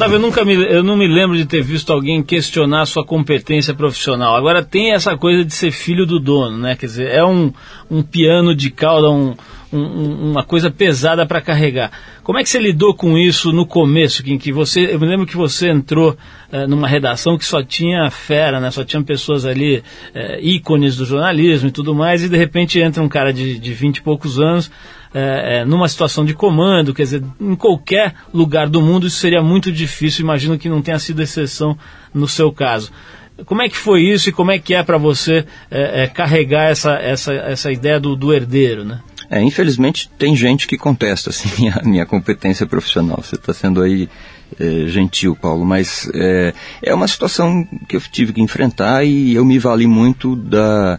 [0.00, 3.74] Otávio, eu, nunca me, eu não me lembro de ter visto alguém questionar sua competência
[3.74, 4.34] profissional.
[4.34, 6.74] Agora tem essa coisa de ser filho do dono, né?
[6.74, 7.52] Quer dizer, é um,
[7.90, 9.34] um piano de cauda, um,
[9.70, 11.90] um, uma coisa pesada para carregar.
[12.22, 15.26] Como é que você lidou com isso no começo, em que você, eu me lembro
[15.26, 16.16] que você entrou
[16.50, 18.70] eh, numa redação que só tinha fera, né?
[18.70, 19.82] Só tinham pessoas ali
[20.14, 23.74] eh, ícones do jornalismo e tudo mais, e de repente entra um cara de, de
[23.74, 24.70] 20 e poucos anos
[25.12, 29.42] é, é, numa situação de comando, quer dizer, em qualquer lugar do mundo isso seria
[29.42, 31.76] muito difícil, imagino que não tenha sido exceção
[32.14, 32.92] no seu caso.
[33.44, 36.70] Como é que foi isso e como é que é para você é, é, carregar
[36.70, 39.00] essa, essa, essa ideia do, do herdeiro, né?
[39.30, 43.22] É, infelizmente tem gente que contesta assim, a minha competência profissional.
[43.22, 44.08] Você está sendo aí
[44.58, 49.44] é, gentil, Paulo, mas é, é uma situação que eu tive que enfrentar e eu
[49.44, 50.98] me vali muito da,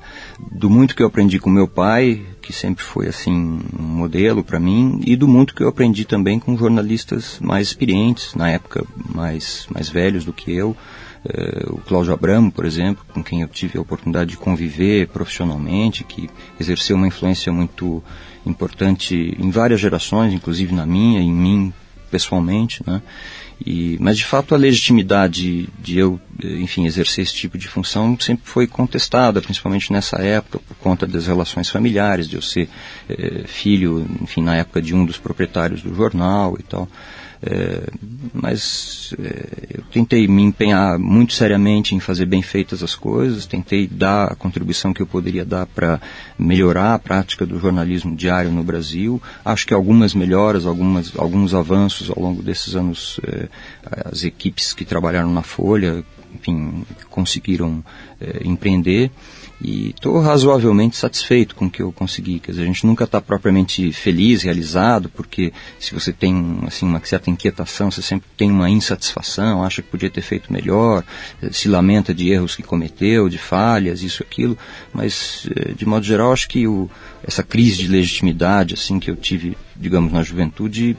[0.52, 4.60] do muito que eu aprendi com meu pai, que sempre foi assim um modelo para
[4.60, 9.67] mim, e do muito que eu aprendi também com jornalistas mais experientes, na época mais,
[9.74, 10.76] mais velhos do que eu.
[11.24, 16.04] É, o Cláudio Abramo, por exemplo, com quem eu tive a oportunidade de conviver profissionalmente,
[16.04, 16.30] que
[16.60, 18.04] exerceu uma influência muito
[18.46, 21.74] importante em várias gerações, inclusive na minha, em mim
[22.10, 23.02] pessoalmente, né?
[23.66, 28.44] E, mas de fato a legitimidade de eu, enfim, exercer esse tipo de função sempre
[28.46, 32.68] foi contestada, principalmente nessa época, por conta das relações familiares, de eu ser
[33.08, 36.90] eh, filho, enfim, na época de um dos proprietários do jornal e tal.
[37.44, 37.88] É,
[38.34, 43.88] mas é, eu tentei me empenhar muito seriamente em fazer bem feitas as coisas, tentei
[43.88, 46.00] dar a contribuição que eu poderia dar para
[46.38, 49.20] melhorar a prática do jornalismo diário no Brasil.
[49.44, 53.48] Acho que algumas melhoras, algumas, alguns avanços ao longo desses anos, é,
[54.06, 57.84] as equipes que trabalharam na Folha, enfim, conseguiram
[58.20, 59.12] é, empreender
[59.63, 62.39] e estou razoavelmente satisfeito com o que eu consegui.
[62.39, 67.04] Quer dizer, a gente nunca está propriamente feliz, realizado, porque se você tem assim uma
[67.06, 71.04] certa inquietação, você sempre tem uma insatisfação, acha que podia ter feito melhor,
[71.41, 74.58] eh, se lamenta de erros que cometeu, de falhas, isso aquilo.
[74.91, 76.89] Mas eh, de modo geral, acho que o,
[77.24, 80.98] essa crise de legitimidade assim que eu tive, digamos, na juventude,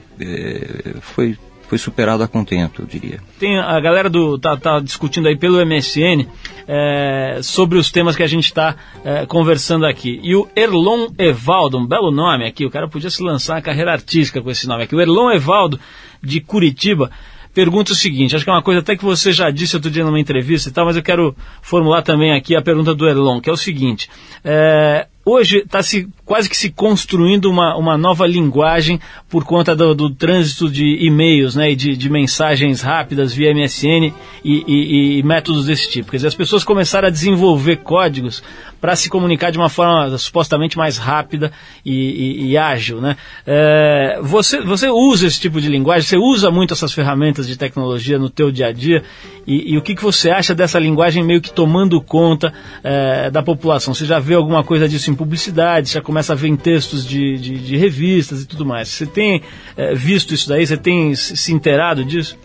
[1.01, 1.37] foi
[1.73, 3.19] foi superado a contento, eu diria.
[3.39, 6.27] Tem a galera do tá, tá discutindo aí pelo MSN
[6.69, 10.21] é, sobre os temas que a gente está é, conversando aqui.
[10.23, 13.91] E o Erlon Evaldo, um belo nome aqui, o cara podia se lançar a carreira
[13.91, 14.95] artística com esse nome aqui.
[14.95, 15.81] O Erlon Evaldo
[16.23, 17.11] de Curitiba
[17.55, 20.05] pergunta o seguinte, acho que é uma coisa até que você já disse outro dia
[20.05, 23.49] numa entrevista e tal, mas eu quero formular também aqui a pergunta do Erlon, que
[23.49, 24.11] é o seguinte,
[24.45, 29.95] é, hoje está se quase que se construindo uma, uma nova linguagem por conta do,
[29.95, 35.23] do trânsito de e-mails né, e de, de, mensagens rápidas via MSN e, e, e,
[35.23, 36.11] métodos desse tipo.
[36.11, 38.43] Quer dizer, as pessoas começaram a desenvolver códigos
[38.81, 41.53] para se comunicar de uma forma supostamente mais rápida
[41.85, 43.01] e, e ágil.
[43.01, 43.17] Né?
[43.47, 48.19] É, você, você usa esse tipo de linguagem, você usa muito essas ferramentas de tecnologia
[48.19, 49.05] no teu dia a dia
[49.47, 53.93] e, o que, que você acha dessa linguagem meio que tomando conta é, da população?
[53.93, 57.39] Você já vê alguma coisa disso em publicidade, já começa a ver em textos de,
[57.39, 58.89] de, de revistas e tudo mais.
[58.89, 59.43] Você tem
[59.77, 60.67] é, visto isso daí?
[60.67, 62.39] Você tem se inteirado disso?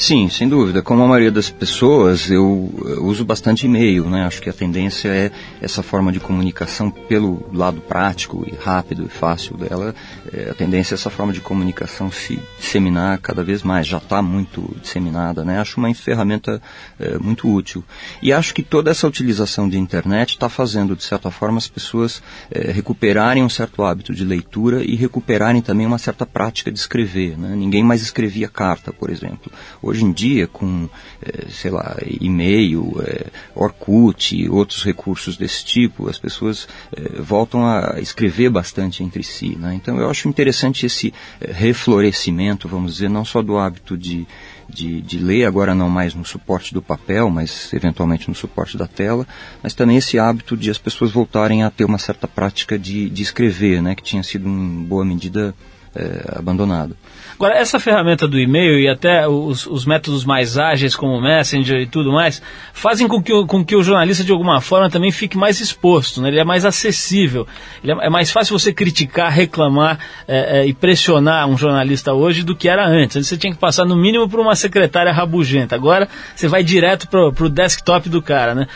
[0.00, 0.80] Sim, sem dúvida.
[0.80, 4.24] Como a maioria das pessoas, eu, uso bastante e-mail, né?
[4.24, 9.10] Acho que a tendência é essa forma de comunicação pelo lado prático e rápido e
[9.10, 9.94] fácil dela.
[10.32, 13.86] É, a tendência é essa forma de comunicação se disseminar cada vez mais.
[13.86, 15.60] Já está muito disseminada, né?
[15.60, 16.62] Acho uma ferramenta
[16.98, 17.84] é, muito útil.
[18.22, 22.22] E acho que toda essa utilização de internet está fazendo, de certa forma, as pessoas
[22.50, 27.36] é, recuperarem um certo hábito de leitura e recuperarem também uma certa prática de escrever,
[27.36, 27.54] né?
[27.54, 29.52] Ninguém mais escrevia carta, por exemplo
[29.90, 30.88] Hoje em dia, com,
[31.20, 37.66] é, sei lá, e-mail, é, Orkut e outros recursos desse tipo, as pessoas é, voltam
[37.66, 39.56] a escrever bastante entre si.
[39.56, 39.74] Né?
[39.74, 44.28] Então eu acho interessante esse reflorescimento, vamos dizer, não só do hábito de,
[44.68, 48.86] de, de, ler, agora não mais no suporte do papel, mas eventualmente no suporte da
[48.86, 49.26] tela,
[49.60, 53.22] mas também esse hábito de as pessoas voltarem a ter uma certa prática de, de
[53.22, 55.52] escrever, né, que tinha sido em boa medida
[55.94, 56.96] é, abandonado.
[57.34, 61.80] Agora, essa ferramenta do e-mail e até os, os, métodos mais ágeis, como o Messenger
[61.80, 65.10] e tudo mais, fazem com que, o, com que o jornalista, de alguma forma, também
[65.10, 66.28] fique mais exposto, né?
[66.28, 67.46] ele é mais acessível.
[67.82, 72.68] É, é, mais fácil você criticar, reclamar é, e pressionar um jornalista hoje do que
[72.68, 73.16] era antes.
[73.16, 75.74] Antes você tinha que passar, no mínimo, por uma secretária rabugenta.
[75.74, 78.66] Agora, você vai direto para o desktop do cara, né?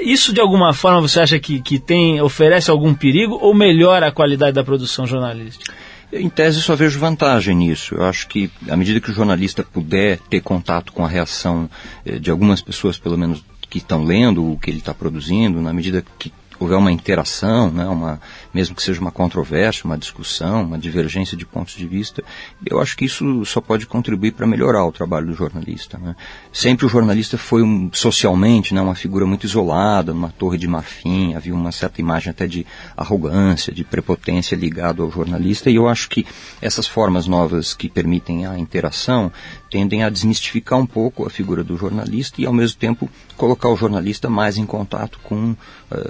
[0.00, 4.10] Isso de alguma forma você acha que, que tem oferece algum perigo ou melhora a
[4.10, 5.72] qualidade da produção jornalística?
[6.12, 7.94] Em tese, só vejo vantagem nisso.
[7.94, 11.68] Eu acho que, à medida que o jornalista puder ter contato com a reação
[12.04, 15.72] eh, de algumas pessoas, pelo menos que estão lendo o que ele está produzindo, na
[15.72, 18.20] medida que houver uma interação, né, uma,
[18.52, 22.22] mesmo que seja uma controvérsia, uma discussão, uma divergência de pontos de vista,
[22.66, 25.98] eu acho que isso só pode contribuir para melhorar o trabalho do jornalista.
[25.98, 26.16] Né.
[26.52, 31.34] Sempre o jornalista foi um, socialmente né, uma figura muito isolada, numa torre de marfim,
[31.34, 36.08] havia uma certa imagem até de arrogância, de prepotência ligado ao jornalista, e eu acho
[36.08, 36.26] que
[36.60, 39.32] essas formas novas que permitem a interação
[39.70, 43.76] tendem a desmistificar um pouco a figura do jornalista e, ao mesmo tempo, colocar o
[43.76, 45.56] jornalista mais em contato com uh,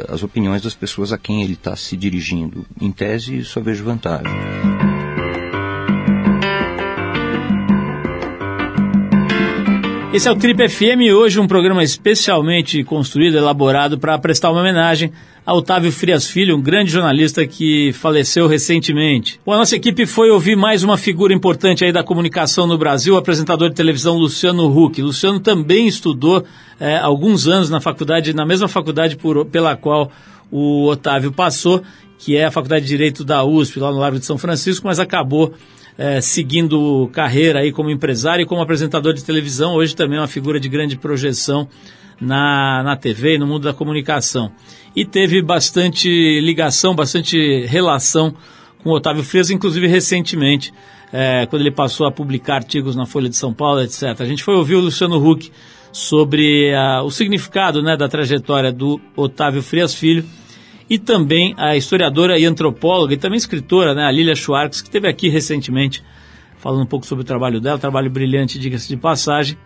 [0.09, 2.67] as opiniões das pessoas a quem ele está se dirigindo.
[2.81, 4.33] Em tese, só vejo vantagem.
[10.19, 15.13] Esse é o Trip FM, hoje um programa especialmente construído, elaborado para prestar uma homenagem
[15.47, 19.39] a Otávio Frias Filho, um grande jornalista que faleceu recentemente.
[19.47, 23.15] Bom, a nossa equipe foi ouvir mais uma figura importante aí da comunicação no Brasil,
[23.15, 25.01] o apresentador de televisão Luciano Huck.
[25.01, 26.45] Luciano também estudou
[26.81, 30.11] é, alguns anos na faculdade, na mesma faculdade por, pela qual
[30.51, 31.81] o Otávio passou,
[32.19, 34.99] que é a Faculdade de Direito da USP, lá no Largo de São Francisco, mas
[34.99, 35.55] acabou
[35.99, 40.29] é, seguindo carreira aí como empresário e como apresentador de televisão, hoje também é uma
[40.29, 41.69] figura de grande projeção
[42.21, 44.53] na, na TV e no mundo da comunicação.
[44.95, 46.09] E teve bastante
[46.41, 48.33] ligação, bastante relação
[48.83, 50.73] com Otávio Frias, inclusive recentemente,
[51.13, 54.21] é, quando ele passou a publicar artigos na Folha de São Paulo, etc.
[54.21, 55.51] A gente foi ouvir o Luciano Huck
[55.91, 60.25] sobre a, o significado né, da trajetória do Otávio Frias Filho
[60.89, 65.09] e também a historiadora e antropóloga e também escritora, né, a Lilia Schwartz, que esteve
[65.09, 66.03] aqui recentemente
[66.59, 69.57] falando um pouco sobre o trabalho dela, trabalho brilhante, diga-se de passagem,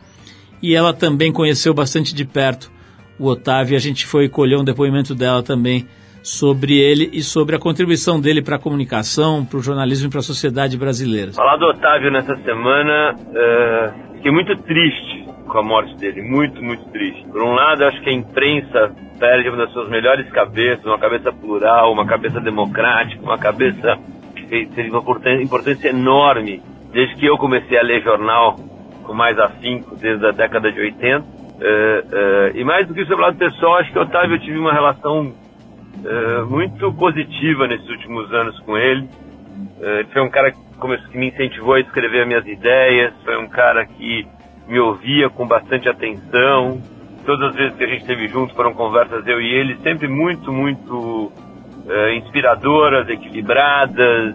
[0.63, 2.71] e ela também conheceu bastante de perto
[3.19, 5.87] o Otávio e a gente foi colher um depoimento dela também
[6.23, 10.21] sobre ele e sobre a contribuição dele para a comunicação, para o jornalismo e para
[10.21, 11.33] a sociedade brasileira.
[11.33, 16.83] Falar do Otávio nessa semana, uh, fiquei muito triste com a morte dele, muito, muito
[16.91, 17.23] triste.
[17.29, 18.91] Por um lado, acho que a imprensa
[19.21, 23.99] perde uma das suas melhores cabeças, uma cabeça plural, uma cabeça democrática, uma cabeça
[24.35, 25.05] que teve uma
[25.41, 28.57] importância enorme desde que eu comecei a ler jornal
[29.05, 31.21] com mais afinco, desde a década de 80.
[31.21, 34.59] Uh, uh, e mais do que isso, lado pessoal, acho que o Otávio eu tive
[34.59, 39.07] uma relação uh, muito positiva nesses últimos anos com ele.
[39.81, 40.59] ele foi um cara que,
[41.11, 44.27] que me incentivou a escrever minhas ideias, foi um cara que
[44.67, 46.81] me ouvia com bastante atenção,
[47.25, 50.53] Todas as vezes que a gente esteve junto foram conversas eu e ele, sempre muito,
[50.53, 51.33] muito
[51.89, 54.35] é, inspiradoras, equilibradas,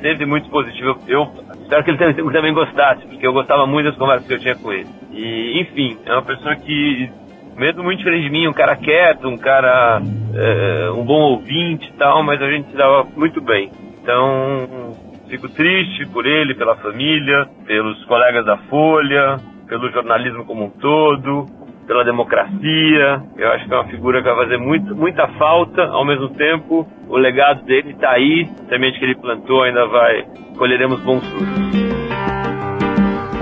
[0.00, 0.96] sempre muito positivas.
[1.08, 1.28] Eu
[1.62, 4.54] espero que ele também, também gostasse, porque eu gostava muito das conversas que eu tinha
[4.54, 4.86] com ele.
[5.12, 7.10] E, enfim, é uma pessoa que,
[7.56, 10.00] mesmo muito diferente de mim, um cara quieto, um cara,
[10.32, 13.72] é, um bom ouvinte e tal, mas a gente se dava muito bem.
[14.00, 14.94] Então,
[15.28, 19.36] fico triste por ele, pela família, pelos colegas da Folha,
[19.70, 21.46] pelo jornalismo como um todo
[21.86, 23.22] pela democracia.
[23.36, 26.86] Eu acho que é uma figura que vai fazer muito, muita falta, ao mesmo tempo
[27.08, 30.24] o legado dele está aí, a semente que ele plantou ainda vai,
[30.58, 31.80] colheremos bons frutos.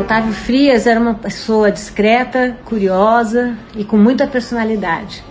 [0.00, 5.24] Otávio Frias era uma pessoa discreta, curiosa e com muita personalidade.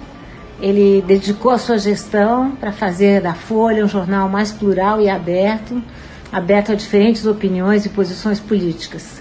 [0.59, 5.81] Ele dedicou a sua gestão para fazer da Folha um jornal mais plural e aberto,
[6.31, 9.16] aberto a diferentes opiniões e posições políticas.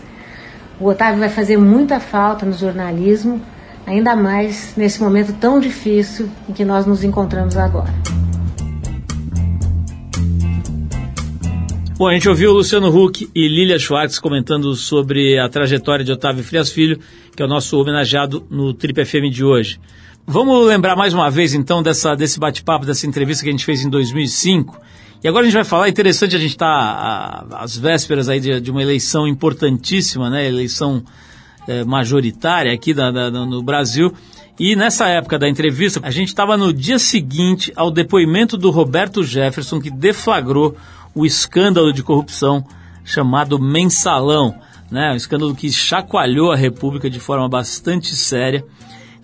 [0.78, 3.40] O Otávio vai fazer muita falta no jornalismo,
[3.86, 7.94] ainda mais nesse momento tão difícil em que nós nos encontramos agora.
[11.98, 16.44] Bom, a gente ouviu Luciano Huck e Lilia Schwartz comentando sobre a trajetória de Otávio
[16.44, 17.00] Frias Filho,
[17.34, 19.80] que é o nosso homenageado no Trip FM de hoje.
[20.26, 23.82] Vamos lembrar mais uma vez, então, dessa, desse bate-papo, dessa entrevista que a gente fez
[23.82, 24.78] em 2005.
[25.22, 28.60] E agora a gente vai falar, interessante a gente estar tá, às vésperas aí de,
[28.60, 30.46] de, uma eleição importantíssima, né?
[30.46, 31.02] Eleição
[31.66, 34.12] é, majoritária aqui da, da, no Brasil.
[34.58, 39.22] E nessa época da entrevista, a gente estava no dia seguinte ao depoimento do Roberto
[39.22, 40.74] Jefferson, que deflagrou
[41.14, 42.64] o escândalo de corrupção
[43.04, 44.54] chamado Mensalão,
[44.90, 45.12] né?
[45.12, 48.64] um escândalo que chacoalhou a República de forma bastante séria.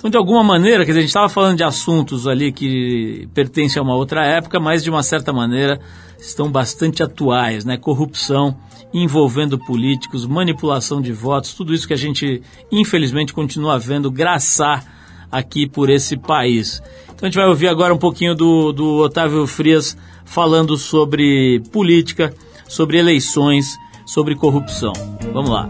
[0.02, 3.78] Então, de alguma maneira, quer dizer, a gente estava falando de assuntos ali que pertencem
[3.78, 5.78] a uma outra época, mas de uma certa maneira
[6.18, 7.76] estão bastante atuais, né?
[7.76, 8.56] Corrupção
[8.92, 12.42] envolvendo políticos, manipulação de votos, tudo isso que a gente,
[12.72, 14.84] infelizmente, continua vendo graçar
[15.30, 16.82] aqui por esse país.
[17.04, 22.34] Então a gente vai ouvir agora um pouquinho do, do Otávio Frias falando sobre política,
[22.68, 24.92] sobre eleições, sobre corrupção.
[25.32, 25.68] Vamos lá.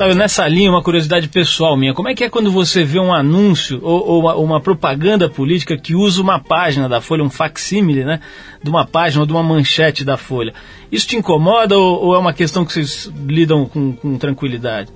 [0.00, 1.92] Otávio, nessa linha, uma curiosidade pessoal minha.
[1.92, 5.76] Como é que é quando você vê um anúncio ou, ou uma, uma, propaganda política
[5.76, 8.18] que usa uma página da Folha, um facsímile, né?
[8.62, 10.54] De uma página ou de uma manchete da Folha.
[10.90, 14.90] Isso te incomoda ou, ou é uma questão que vocês lidam com, com tranquilidade?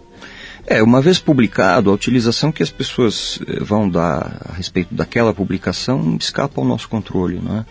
[0.67, 5.35] É, uma vez publicado, a utilização que as pessoas eh, vão dar a respeito daquela
[5.35, 7.41] publicação escapa ao nosso controle.
[7.41, 7.67] Né?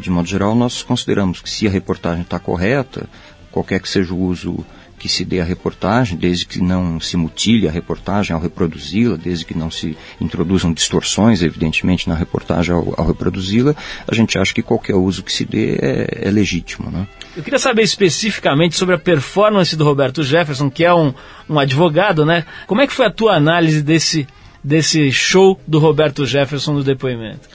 [0.00, 3.06] De modo geral, nós consideramos que se a reportagem está correta,
[3.52, 4.64] qualquer que seja o uso
[5.00, 9.46] que se dê a reportagem, desde que não se mutile a reportagem ao reproduzi-la, desde
[9.46, 13.74] que não se introduzam distorções, evidentemente, na reportagem ao, ao reproduzi-la,
[14.06, 16.90] a gente acha que qualquer uso que se dê é, é, legítimo.
[16.90, 17.08] Né?
[17.34, 21.14] Eu queria saber especificamente sobre a performance do Roberto Jefferson, que é um,
[21.48, 22.44] um advogado, né?
[22.66, 24.28] Como é que foi a tua análise desse,
[24.62, 27.48] desse show do Roberto Jefferson no depoimento?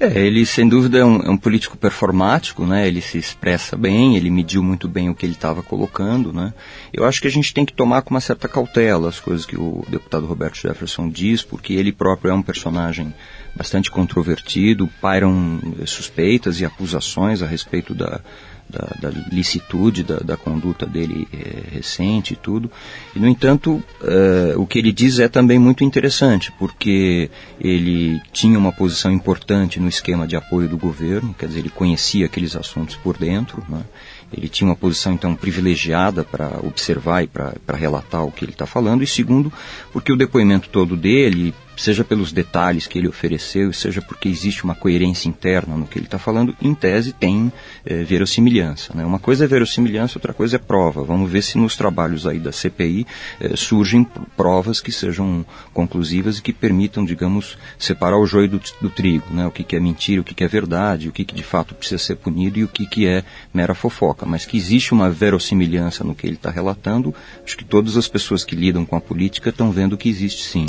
[0.00, 2.86] É, ele sem dúvida é um, é um, político performático, né?
[2.86, 6.54] Ele se expressa bem, ele mediu muito bem o que ele estava colocando, né?
[6.92, 9.56] Eu acho que a gente tem que tomar com uma certa cautela as coisas que
[9.56, 13.12] o deputado Roberto Jefferson diz, porque ele próprio é um personagem
[13.56, 18.20] bastante controvertido, pairam suspeitas e acusações a respeito da,
[18.68, 22.70] da, da licitude da, da, conduta dele é, recente e tudo.
[23.14, 28.58] E, no entanto, é, o que ele diz é também muito interessante, porque ele tinha
[28.58, 32.96] uma posição importante no esquema de apoio do governo, quer dizer, ele conhecia aqueles assuntos
[32.96, 33.82] por dentro, né?
[34.32, 38.66] ele tinha uma posição então privilegiada para observar e para relatar o que ele está
[38.66, 39.52] falando, e segundo,
[39.92, 44.74] porque o depoimento todo dele seja pelos detalhes que ele ofereceu, seja porque existe uma
[44.74, 47.52] coerência interna no que ele está falando, em tese tem
[47.86, 48.92] é, verossimilhança.
[48.94, 49.04] Né?
[49.04, 51.02] Uma coisa é verossimilhança, outra coisa é prova.
[51.04, 53.06] Vamos ver se nos trabalhos aí da CPI
[53.40, 54.04] é, surgem
[54.36, 59.46] provas que sejam conclusivas e que permitam, digamos, separar o joio do, do trigo, né?
[59.46, 61.74] o que, que, é mentira, o que, que é verdade, o que, que, de fato
[61.74, 63.22] precisa ser punido e o que, que é
[63.54, 64.26] mera fofoca.
[64.26, 67.14] Mas que existe uma verossimilhança no que ele está relatando,
[67.44, 70.66] acho que todas as pessoas que lidam com a política estão vendo que existe sim.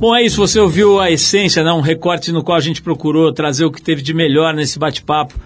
[0.00, 0.38] Bom, é isso.
[0.38, 1.70] Você ouviu a essência, né?
[1.74, 5.38] um recorte no qual a gente procurou trazer o que teve de melhor nesse bate-papo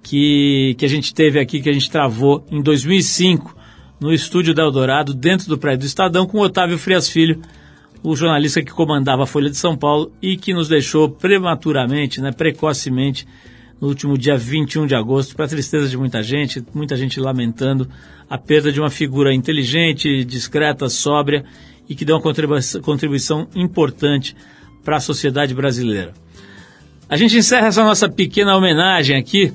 [0.00, 3.56] que, que a gente teve aqui, que a gente travou em 2005
[3.98, 7.42] no estúdio da Eldorado, dentro do prédio do Estadão, com Otávio Frias Filho,
[8.00, 12.30] o jornalista que comandava a Folha de São Paulo e que nos deixou prematuramente, né,
[12.30, 13.26] precocemente,
[13.80, 17.88] no último dia 21 de agosto, para tristeza de muita gente, muita gente lamentando
[18.30, 21.44] a perda de uma figura inteligente, discreta, sóbria
[21.88, 22.22] e que deu uma
[22.82, 24.36] contribuição, importante
[24.84, 26.12] para a sociedade brasileira.
[27.08, 29.52] A gente encerra essa nossa pequena homenagem aqui,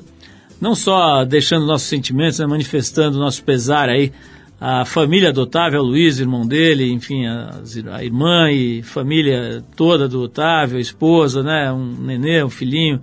[0.59, 4.11] não só deixando nossos sentimentos, né, manifestando nosso pesar aí
[4.59, 7.61] à família do Otávio, ao Luiz, irmão dele, enfim, a,
[7.93, 13.01] a irmã e família toda do Otávio, a esposa, né, um nenê, um filhinho,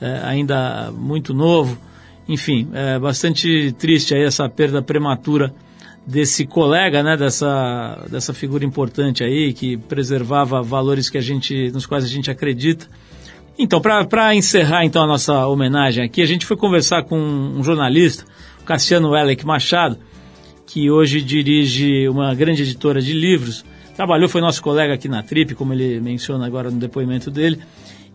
[0.00, 1.78] é, ainda muito novo.
[2.28, 5.54] Enfim, é bastante triste aí essa perda prematura
[6.08, 11.84] desse colega, né, dessa, dessa figura importante aí, que preservava valores que a gente, nos
[11.84, 12.88] quais a gente acredita.
[13.58, 18.24] Então, para encerrar então a nossa homenagem aqui, a gente foi conversar com um jornalista,
[18.64, 19.98] Cassiano Elec Machado,
[20.66, 23.62] que hoje dirige uma grande editora de livros,
[23.94, 27.60] trabalhou, foi nosso colega aqui na Trip, como ele menciona agora no depoimento dele,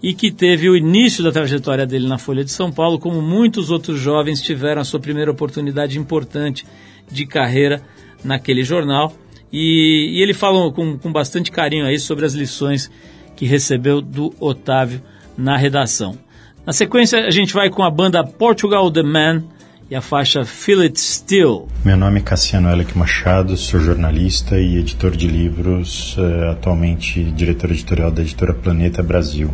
[0.04, 3.72] e que teve o início da trajetória dele na Folha de São Paulo, como muitos
[3.72, 6.66] outros jovens tiveram a sua primeira oportunidade importante
[7.10, 7.82] de carreira
[8.22, 9.14] naquele jornal.
[9.52, 12.92] E, e ele fala com, com bastante carinho aí sobre as lições
[13.34, 15.02] que recebeu do Otávio
[15.38, 16.18] na redação.
[16.66, 19.44] Na sequência, a gente vai com a banda Portugal The Man
[19.90, 21.68] e a faixa Feel It Still.
[21.84, 27.72] Meu nome é Cassiano Elec Machado, sou jornalista e editor de livros, uh, atualmente diretor
[27.72, 29.54] editorial da editora Planeta Brasil.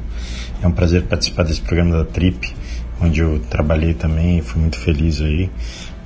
[0.62, 2.54] É um prazer participar desse programa da Trip,
[3.02, 5.50] onde eu trabalhei também e fui muito feliz aí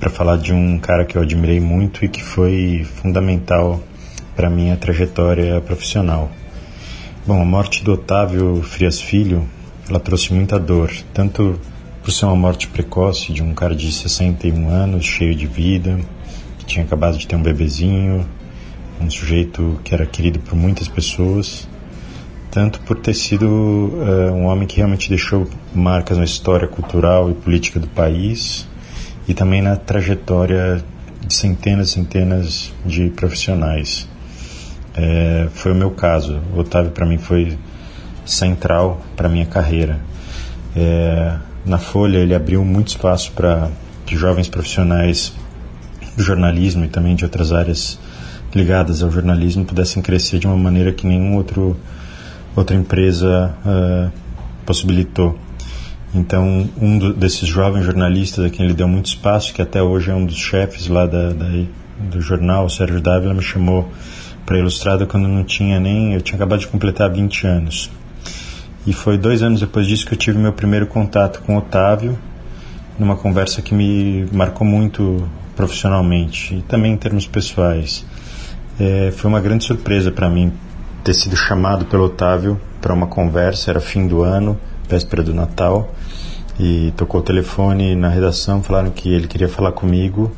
[0.00, 3.82] para falar de um cara que eu admirei muito e que foi fundamental
[4.34, 6.30] para minha trajetória profissional.
[7.26, 9.48] Bom, a morte do Otávio Frias Filho,
[9.88, 11.58] ela trouxe muita dor, tanto
[12.04, 15.98] por ser uma morte precoce de um cara de 61 anos, cheio de vida,
[16.58, 18.28] que tinha acabado de ter um bebezinho,
[19.00, 21.66] um sujeito que era querido por muitas pessoas,
[22.50, 27.34] tanto por ter sido uh, um homem que realmente deixou marcas na história cultural e
[27.34, 28.68] política do país,
[29.26, 30.84] e também na trajetória
[31.26, 34.06] de centenas e centenas de profissionais.
[34.94, 36.42] É, foi o meu caso.
[36.54, 37.58] O Otávio, para mim, foi
[38.26, 39.98] central para minha carreira.
[40.76, 43.70] É, na Folha, ele abriu muito espaço para
[44.06, 45.32] jovens profissionais
[46.16, 47.98] do jornalismo e também de outras áreas
[48.54, 51.76] ligadas ao jornalismo pudessem crescer de uma maneira que nenhuma outro,
[52.54, 54.12] outra empresa uh,
[54.64, 55.36] possibilitou.
[56.14, 60.10] Então, um do, desses jovens jornalistas a quem ele deu muito espaço, que até hoje
[60.10, 61.46] é um dos chefes lá da, da
[61.98, 63.88] do jornal, o Sérgio Dávila, me chamou
[64.44, 66.14] para Ilustrada quando não tinha nem.
[66.14, 67.90] Eu tinha acabado de completar 20 anos.
[68.86, 72.18] E foi dois anos depois disso que eu tive meu primeiro contato com o Otávio,
[72.98, 78.04] numa conversa que me marcou muito profissionalmente e também em termos pessoais.
[78.78, 80.52] É, foi uma grande surpresa para mim
[81.02, 84.58] ter sido chamado pelo Otávio para uma conversa, era fim do ano,
[84.88, 85.94] véspera do Natal,
[86.58, 90.30] e tocou o telefone na redação, falaram que ele queria falar comigo.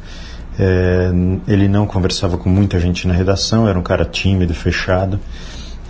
[0.58, 1.10] É,
[1.46, 5.20] ele não conversava com muita gente na redação, era um cara tímido, fechado,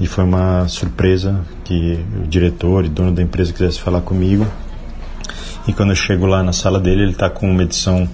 [0.00, 4.46] e foi uma surpresa que o diretor e dono da empresa quisesse falar comigo.
[5.66, 8.08] E quando eu chego lá na sala dele, ele está com uma edição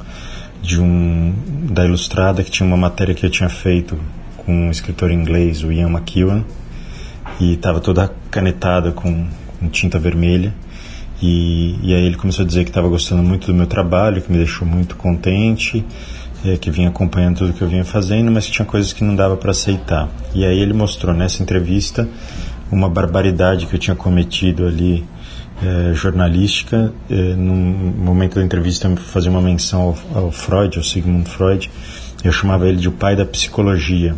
[0.63, 1.35] de um
[1.71, 3.99] da Ilustrada que tinha uma matéria que eu tinha feito
[4.37, 6.45] com um escritor inglês, o Ian McEwan,
[7.41, 9.27] e estava toda canetada com,
[9.59, 10.55] com tinta vermelha.
[11.21, 14.31] E, e, aí ele começou a dizer que estava gostando muito do meu trabalho, que
[14.31, 15.85] me deixou muito contente,
[16.45, 19.15] é, que vinha acompanhando tudo que eu vinha fazendo, mas que tinha coisas que não
[19.15, 20.09] dava para aceitar.
[20.35, 22.09] E aí ele mostrou nessa entrevista
[22.71, 25.05] uma barbaridade que eu tinha cometido ali
[25.63, 26.93] é, jornalística.
[27.09, 31.71] É, num momento da entrevista eu fazia uma menção ao, ao Freud, ao Sigmund Freud.
[32.25, 34.15] Eu chamava ele de o pai da psicologia.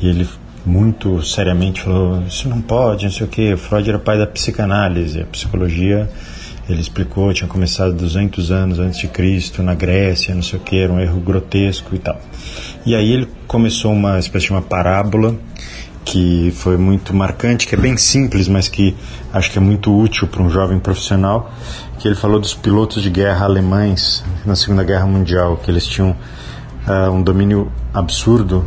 [0.00, 0.28] E ele
[0.64, 3.56] muito seriamente falou: Isso não pode, não sei o que.
[3.56, 6.08] Freud era pai da psicanálise, a psicologia.
[6.68, 10.78] Ele explicou, tinha começado 200 anos antes de Cristo, na Grécia, não sei o que,
[10.78, 12.20] era um erro grotesco e tal.
[12.84, 15.34] E aí ele começou uma espécie de uma parábola
[16.04, 18.96] que foi muito marcante, que é bem simples, mas que
[19.32, 21.50] acho que é muito útil para um jovem profissional,
[21.98, 26.10] que ele falou dos pilotos de guerra alemães na Segunda Guerra Mundial, que eles tinham
[26.10, 28.64] uh, um domínio absurdo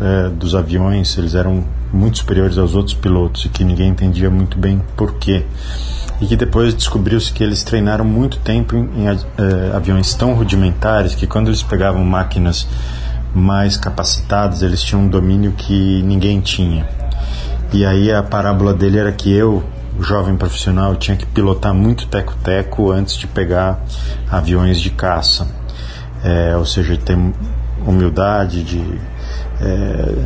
[0.00, 4.56] é, dos aviões, eles eram muito superiores aos outros pilotos e que ninguém entendia muito
[4.58, 5.44] bem por quê.
[6.20, 11.14] E que depois descobriu-se que eles treinaram muito tempo em, em é, aviões tão rudimentares
[11.14, 12.66] que quando eles pegavam máquinas
[13.34, 16.86] mais capacitadas, eles tinham um domínio que ninguém tinha.
[17.72, 19.64] E aí a parábola dele era que eu,
[20.00, 23.82] jovem profissional, tinha que pilotar muito teco-teco antes de pegar
[24.30, 25.48] aviões de caça.
[26.22, 27.18] É, ou seja, ter
[27.84, 29.00] humildade, de
[29.60, 30.24] é,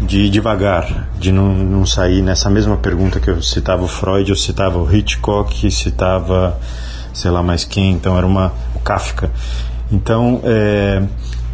[0.00, 4.30] de ir devagar, de não, não sair nessa mesma pergunta que eu citava o Freud,
[4.30, 6.58] eu citava o Hitchcock, citava
[7.12, 9.30] sei lá mais quem, então era uma o Kafka.
[9.92, 11.02] Então é,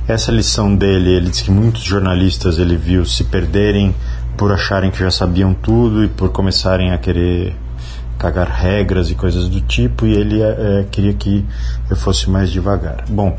[0.07, 3.95] essa lição dele, ele diz que muitos jornalistas ele viu se perderem
[4.37, 7.57] por acharem que já sabiam tudo e por começarem a querer
[8.19, 11.45] cagar regras e coisas do tipo, e ele é, queria que
[11.91, 13.05] eu fosse mais devagar.
[13.09, 13.37] Bom,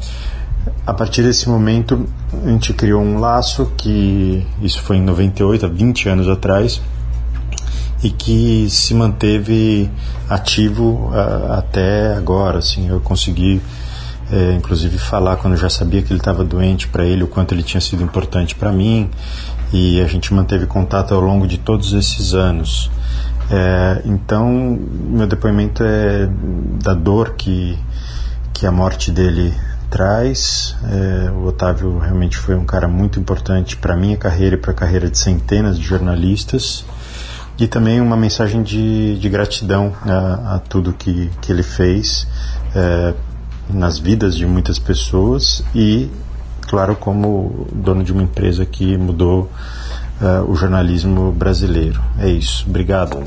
[0.86, 2.07] a partir desse momento,
[2.45, 6.82] a gente criou um laço que isso foi em 98, há 20 anos atrás,
[8.03, 9.89] e que se manteve
[10.30, 12.59] ativo uh, até agora.
[12.59, 13.61] Assim, eu consegui,
[14.32, 17.53] é, inclusive, falar quando eu já sabia que ele estava doente para ele, o quanto
[17.53, 19.09] ele tinha sido importante para mim,
[19.74, 22.89] e a gente manteve contato ao longo de todos esses anos.
[23.49, 26.30] É, então, meu depoimento é
[26.84, 27.78] da dor que,
[28.53, 29.53] que a morte dele
[29.89, 30.75] traz.
[30.83, 34.71] É, o Otávio realmente foi um cara muito importante para a minha carreira e para
[34.71, 36.85] a carreira de centenas de jornalistas.
[37.59, 42.27] E também uma mensagem de, de gratidão a, a, tudo que, que ele fez
[42.75, 43.13] é,
[43.69, 46.09] nas vidas de muitas pessoas e,
[46.61, 49.49] claro, como dono de uma empresa que mudou
[50.21, 51.99] é, o jornalismo brasileiro.
[52.19, 52.63] É isso.
[52.67, 53.17] Obrigado.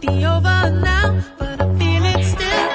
[0.00, 2.68] Be over now, but I feel it still.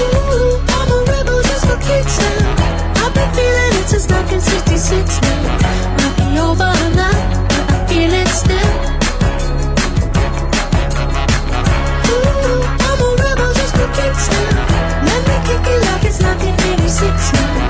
[0.00, 3.02] Ooh, I'm a rebel just for kicks now.
[3.02, 5.42] I've been feeling it since 1966 now.
[5.98, 8.72] Might be over now, but I feel it still.
[12.08, 14.48] Ooh, I'm a rebel just for kicks now.
[15.08, 17.69] Let me kick it like it's 1986 now.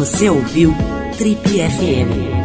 [0.00, 0.74] Você ouviu
[1.18, 2.39] Trip FM.